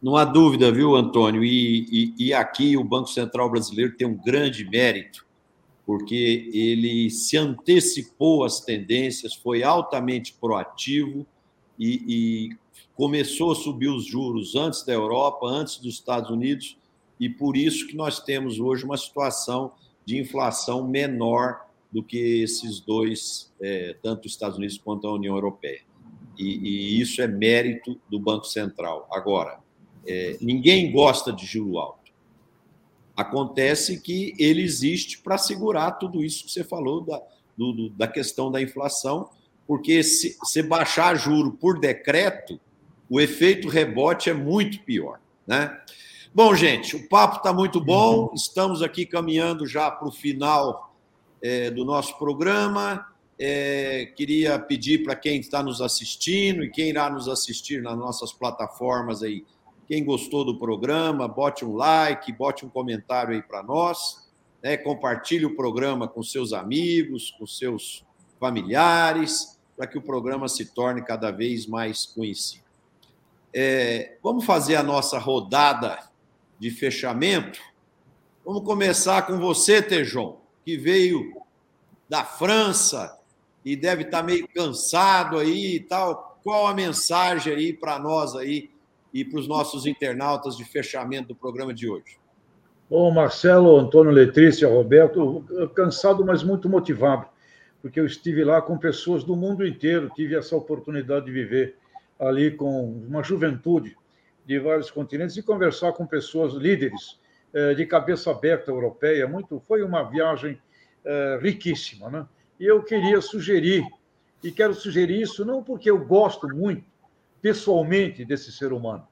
[0.01, 1.43] Não há dúvida, viu, Antônio?
[1.43, 5.26] E, e, e aqui o Banco Central brasileiro tem um grande mérito,
[5.86, 11.26] porque ele se antecipou às tendências, foi altamente proativo
[11.80, 12.58] e, e
[12.95, 16.78] começou a subir os juros antes da Europa, antes dos Estados Unidos
[17.20, 19.74] e por isso que nós temos hoje uma situação
[20.05, 25.34] de inflação menor do que esses dois, é, tanto os Estados Unidos quanto a União
[25.36, 25.82] Europeia.
[26.38, 29.07] E, e isso é mérito do Banco Central.
[29.11, 29.59] Agora,
[30.05, 32.11] é, ninguém gosta de juro alto.
[33.16, 37.22] Acontece que ele existe para segurar tudo isso que você falou da,
[37.57, 39.30] do, da questão da inflação,
[39.66, 42.59] porque se, se baixar juro por decreto,
[43.09, 45.20] o efeito rebote é muito pior.
[45.47, 45.80] Né?
[46.36, 48.29] Bom, gente, o papo está muito bom.
[48.36, 50.93] Estamos aqui caminhando já para o final
[51.41, 53.07] é, do nosso programa.
[53.39, 58.33] É, queria pedir para quem está nos assistindo e quem irá nos assistir nas nossas
[58.33, 59.45] plataformas aí,
[59.88, 64.27] quem gostou do programa, bote um like, bote um comentário aí para nós.
[64.61, 64.75] né?
[64.75, 68.03] compartilhe o programa com seus amigos, com seus
[68.41, 72.65] familiares, para que o programa se torne cada vez mais conhecido.
[73.53, 76.13] É, vamos fazer a nossa rodada
[76.60, 77.60] de fechamento.
[78.45, 81.34] Vamos começar com você, Tejon, que veio
[82.08, 83.20] da França
[83.64, 86.39] e deve estar meio cansado aí e tal.
[86.43, 88.70] Qual a mensagem aí para nós aí
[89.14, 92.20] e para os nossos internautas de fechamento do programa de hoje?
[92.88, 95.43] Bom, Marcelo, Antônio Letrícia, Roberto,
[95.74, 97.26] cansado, mas muito motivado,
[97.82, 101.76] porque eu estive lá com pessoas do mundo inteiro, tive essa oportunidade de viver
[102.20, 103.97] ali com uma juventude
[104.46, 107.20] de vários continentes e conversar com pessoas líderes
[107.54, 109.28] eh, de cabeça aberta europeia.
[109.28, 110.62] Muito, foi uma viagem
[111.04, 112.28] eh, riquíssima, né?
[112.60, 113.86] E eu queria sugerir,
[114.43, 116.86] e quero sugerir isso não porque eu gosto muito
[117.41, 119.08] pessoalmente desse ser humano,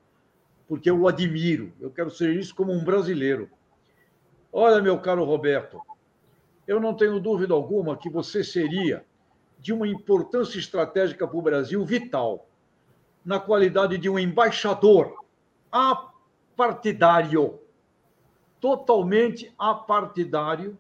[0.68, 3.50] porque eu o admiro, eu quero ser isso como um brasileiro
[4.56, 5.82] Olha, meu caro Roberto,
[6.68, 9.04] eu não tenho dúvida alguma que você seria
[9.60, 12.48] de uma importância estratégica para o Brasil vital,
[13.26, 15.23] na qualidade de um embaixador
[15.74, 17.60] apartidário,
[18.62, 20.80] totalmente apartidário,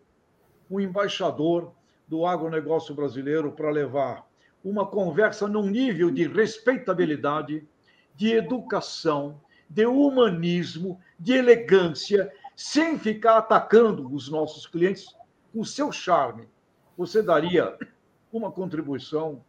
[0.69, 1.73] um embaixador
[2.07, 4.25] do agronegócio brasileiro para levar
[4.63, 7.67] uma conversa num nível de respeitabilidade,
[8.15, 15.07] de educação, de humanismo, de elegância sem ficar atacando os nossos clientes
[15.51, 16.47] com o seu charme,
[16.97, 17.75] você daria
[18.31, 19.43] uma contribuição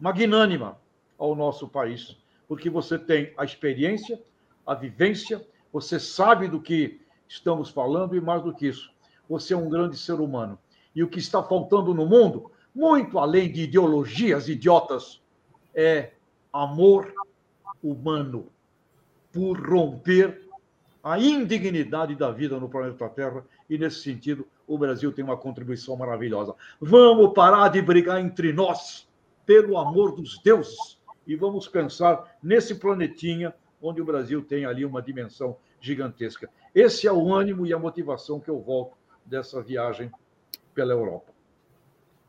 [0.00, 0.78] magnânima
[1.18, 4.22] ao nosso país, porque você tem a experiência,
[4.68, 5.42] a vivência,
[5.72, 8.92] você sabe do que estamos falando e mais do que isso,
[9.26, 10.58] você é um grande ser humano.
[10.94, 15.22] E o que está faltando no mundo, muito além de ideologias idiotas,
[15.74, 16.12] é
[16.52, 17.14] amor
[17.82, 18.48] humano
[19.32, 20.46] por romper
[21.02, 25.96] a indignidade da vida no planeta Terra, e nesse sentido o Brasil tem uma contribuição
[25.96, 26.54] maravilhosa.
[26.78, 29.08] Vamos parar de brigar entre nós,
[29.46, 35.00] pelo amor dos deuses, e vamos pensar nesse planetinha onde o Brasil tem ali uma
[35.00, 36.48] dimensão gigantesca.
[36.74, 40.10] Esse é o ânimo e a motivação que eu volto dessa viagem
[40.74, 41.32] pela Europa.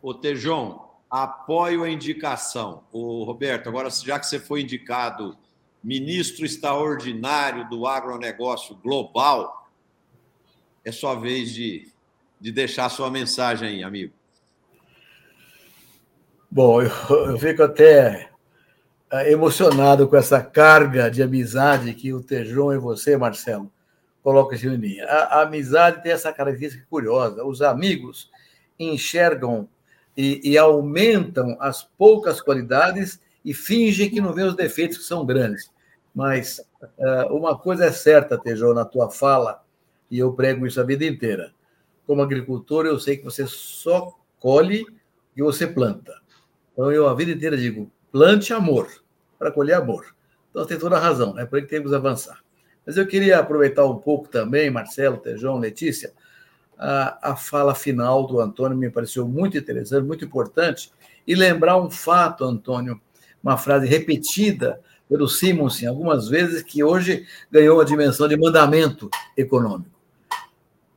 [0.01, 2.83] Ô, Tejon, apoio a indicação.
[2.91, 5.37] O Roberto, agora já que você foi indicado
[5.83, 9.69] ministro extraordinário do agronegócio global,
[10.83, 11.91] é sua vez de,
[12.39, 14.13] de deixar sua mensagem aí, amigo.
[16.51, 18.28] Bom, eu, eu fico até
[19.27, 23.71] emocionado com essa carga de amizade que o Tejon e você, Marcelo,
[24.21, 24.99] colocam em mim.
[25.01, 27.43] A, a amizade tem essa característica curiosa.
[27.43, 28.29] Os amigos
[28.77, 29.67] enxergam
[30.15, 35.25] e, e aumentam as poucas qualidades e fingem que não vê os defeitos que são
[35.25, 35.71] grandes.
[36.13, 39.63] Mas uh, uma coisa é certa, Tejão, na tua fala,
[40.09, 41.53] e eu prego isso a vida inteira.
[42.05, 44.85] Como agricultor, eu sei que você só colhe
[45.33, 46.13] que você planta.
[46.73, 48.89] Então, eu a vida inteira digo: plante amor,
[49.37, 50.15] para colher amor.
[50.49, 52.39] Então, tem toda a razão, é por aí que temos que avançar.
[52.85, 56.11] Mas eu queria aproveitar um pouco também, Marcelo, Tejão, Letícia,
[56.77, 60.91] a, a fala final do Antônio me pareceu muito interessante, muito importante,
[61.27, 62.99] e lembrar um fato, Antônio,
[63.43, 69.99] uma frase repetida pelo Simonsen algumas vezes, que hoje ganhou a dimensão de mandamento econômico.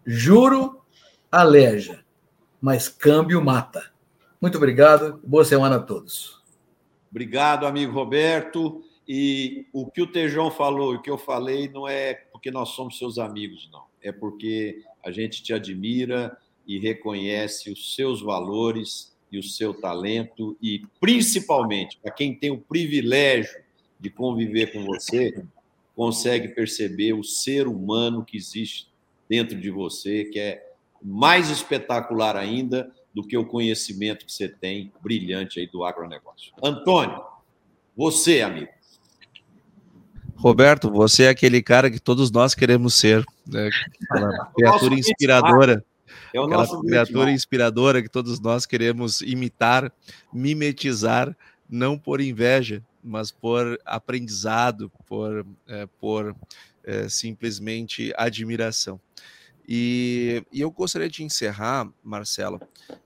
[0.06, 0.80] Juro
[1.30, 2.00] aleja,
[2.60, 3.90] mas câmbio mata.
[4.40, 6.41] Muito obrigado, boa semana a todos.
[7.12, 8.82] Obrigado, amigo Roberto.
[9.06, 12.96] E o que o Tejão falou o que eu falei não é porque nós somos
[12.96, 13.84] seus amigos, não.
[14.02, 16.34] É porque a gente te admira
[16.66, 22.58] e reconhece os seus valores e o seu talento e principalmente para quem tem o
[22.58, 23.62] privilégio
[24.00, 25.44] de conviver com você
[25.94, 28.88] consegue perceber o ser humano que existe
[29.28, 30.66] dentro de você, que é
[31.02, 36.52] mais espetacular ainda do que o conhecimento que você tem brilhante aí do agronegócio.
[36.62, 37.22] Antônio,
[37.96, 38.70] você, amigo.
[40.36, 43.70] Roberto, você é aquele cara que todos nós queremos ser, né?
[44.56, 45.84] criatura inspiradora
[46.32, 49.92] é o Aquela nosso criatura inspiradora que todos nós queremos imitar,
[50.32, 51.36] mimetizar,
[51.68, 56.34] não por inveja, mas por aprendizado, por, é, por
[56.84, 59.00] é, simplesmente admiração.
[59.68, 62.60] E, e, eu gostaria de encerrar, Marcelo,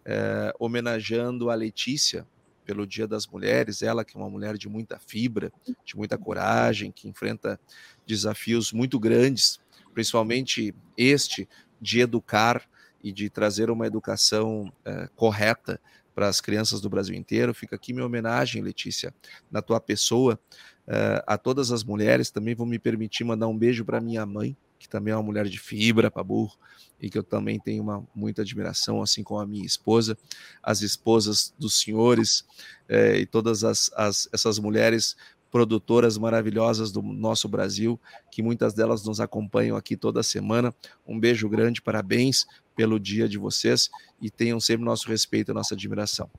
[0.04, 2.26] é, homenageando a Letícia
[2.64, 5.52] pelo Dia das Mulheres, ela que é uma mulher de muita fibra,
[5.84, 7.60] de muita coragem, que enfrenta
[8.06, 9.60] desafios muito grandes,
[9.94, 11.48] principalmente este
[11.80, 12.62] de educar
[13.02, 15.80] e de trazer uma educação é, correta
[16.14, 17.54] para as crianças do Brasil inteiro.
[17.54, 19.14] Fica aqui minha homenagem, Letícia,
[19.50, 20.40] na tua pessoa,
[20.86, 22.30] é, a todas as mulheres.
[22.30, 25.46] Também vou me permitir mandar um beijo para minha mãe, que também é uma mulher
[25.46, 26.56] de fibra para burro
[27.00, 30.16] e que eu também tenho uma muita admiração, assim como a minha esposa,
[30.62, 32.44] as esposas dos senhores
[32.88, 35.16] é, e todas as, as, essas mulheres
[35.50, 37.98] produtoras maravilhosas do nosso Brasil,
[38.30, 40.74] que muitas delas nos acompanham aqui toda semana.
[41.06, 45.74] Um beijo grande, parabéns pelo dia de vocês e tenham sempre nosso respeito e nossa
[45.74, 46.30] admiração.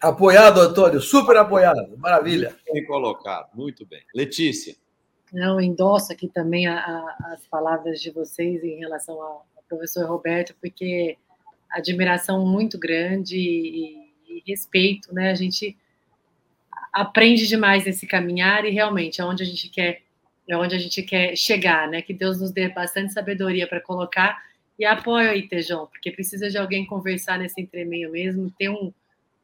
[0.00, 2.50] Apoiado, Antônio, super apoiado, maravilha.
[2.50, 4.02] Muito bem colocado, muito bem.
[4.14, 4.76] Letícia.
[5.34, 10.06] Não, endosso aqui também a, a, as palavras de vocês em relação ao, ao professor
[10.06, 11.18] Roberto, porque
[11.72, 15.32] admiração muito grande e, e, respeito, né?
[15.32, 15.76] A gente
[16.92, 20.02] aprende demais nesse caminhar e realmente é onde a gente quer
[20.46, 22.00] é onde a gente quer chegar, né?
[22.00, 24.40] Que Deus nos dê bastante sabedoria para colocar
[24.78, 28.92] e apoio aí, Tejão, porque precisa de alguém conversar nesse entremeio mesmo, ter um,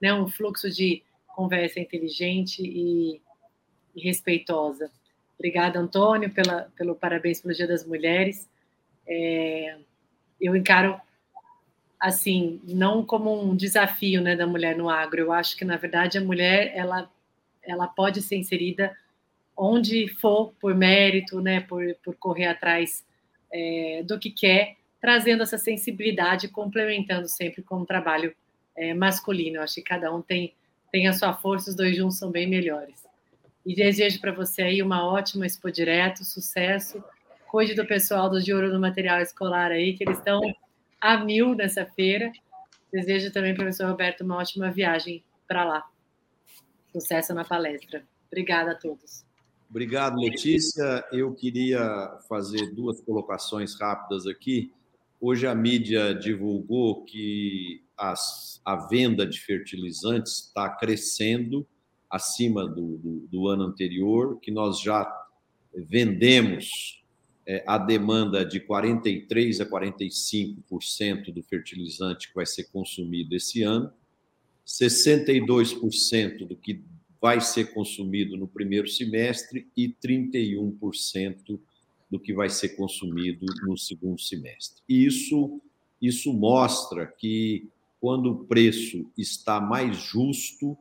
[0.01, 3.21] né, um fluxo de conversa inteligente e,
[3.97, 4.89] e respeitosa.
[5.41, 8.47] Obrigada, Antônio, pela, pelo parabéns pelo Dia das Mulheres.
[9.09, 9.79] É,
[10.39, 11.01] eu encaro
[11.99, 15.19] assim, não como um desafio né, da mulher no agro.
[15.19, 17.11] Eu acho que, na verdade, a mulher ela,
[17.63, 18.95] ela pode ser inserida
[19.57, 23.03] onde for, por mérito, né, por, por correr atrás
[23.51, 28.37] é, do que quer, trazendo essa sensibilidade, complementando sempre com o trabalho
[28.77, 29.57] é, masculino.
[29.57, 30.53] Eu acho que cada um tem,
[30.93, 33.10] tem a sua força, os dois juntos são bem melhores.
[33.65, 37.03] E desejo para você aí uma ótima Expo Direto, sucesso.
[37.51, 40.41] Cuide do pessoal do De Ouro no Material Escolar aí, que eles estão
[41.01, 42.31] a mil nessa feira.
[42.93, 45.85] Desejo também, professor Roberto, uma ótima viagem para lá.
[46.93, 48.05] Sucesso na palestra.
[48.29, 49.25] Obrigada a todos.
[49.69, 51.05] Obrigado, Letícia.
[51.13, 54.73] Eu queria fazer duas colocações rápidas aqui.
[55.21, 61.67] Hoje a mídia divulgou que as, a venda de fertilizantes está crescendo
[62.11, 65.09] acima do, do, do ano anterior, que nós já
[65.73, 67.01] vendemos
[67.47, 73.93] é, a demanda de 43% a 45% do fertilizante que vai ser consumido esse ano,
[74.67, 76.83] 62% do que
[77.21, 81.61] vai ser consumido no primeiro semestre e 31%
[82.11, 84.83] do que vai ser consumido no segundo semestre.
[84.89, 85.61] Isso,
[86.01, 87.69] isso mostra que
[88.01, 90.77] quando o preço está mais justo,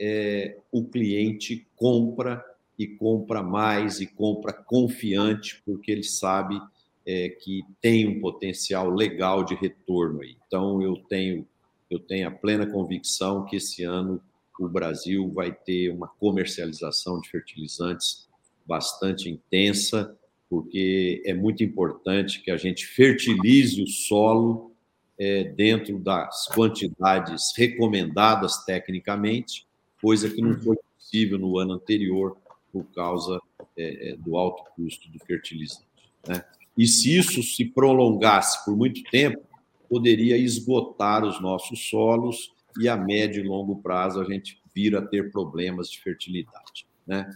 [0.00, 2.42] é, o cliente compra
[2.78, 6.58] e compra mais e compra confiante, porque ele sabe
[7.06, 10.36] é, que tem um potencial legal de retorno aí.
[10.46, 11.46] Então, eu tenho,
[11.90, 14.20] eu tenho a plena convicção que esse ano
[14.58, 18.28] o Brasil vai ter uma comercialização de fertilizantes
[18.66, 20.16] bastante intensa,
[20.48, 24.72] porque é muito importante que a gente fertilize o solo
[25.18, 29.66] é, dentro das quantidades recomendadas tecnicamente,
[30.00, 32.36] coisa que não foi possível no ano anterior
[32.72, 33.40] por causa
[33.76, 35.86] é, é, do alto custo do fertilizante.
[36.26, 36.44] Né?
[36.76, 39.42] E se isso se prolongasse por muito tempo,
[39.88, 45.06] poderia esgotar os nossos solos e a médio e longo prazo a gente vira a
[45.06, 46.86] ter problemas de fertilidade.
[47.06, 47.28] Né?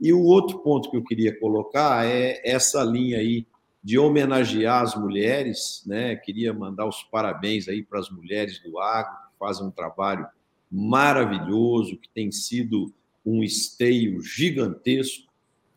[0.00, 3.46] E o outro ponto que eu queria colocar é essa linha aí
[3.82, 6.14] de homenagear as mulheres, né?
[6.14, 10.26] Queria mandar os parabéns aí para as mulheres do agro que fazem um trabalho
[10.72, 12.92] maravilhoso, que tem sido
[13.24, 15.30] um esteio gigantesco,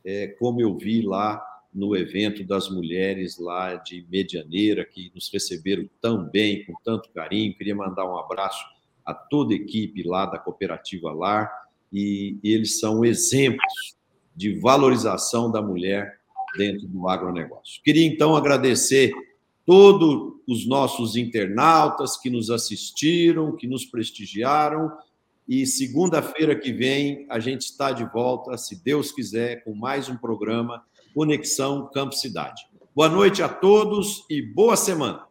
[0.05, 1.43] é, como eu vi lá
[1.73, 7.53] no evento das mulheres lá de Medianeira, que nos receberam tão bem, com tanto carinho.
[7.53, 8.63] Queria mandar um abraço
[9.05, 11.51] a toda a equipe lá da Cooperativa Lar,
[11.91, 13.95] e eles são exemplos
[14.33, 16.19] de valorização da mulher
[16.57, 17.81] dentro do agronegócio.
[17.83, 19.11] Queria então agradecer
[19.65, 24.91] todos os nossos internautas que nos assistiram, que nos prestigiaram
[25.47, 30.17] e segunda-feira que vem a gente está de volta, se Deus quiser, com mais um
[30.17, 32.63] programa Conexão Campo Cidade.
[32.95, 35.25] Boa noite a todos e boa semana.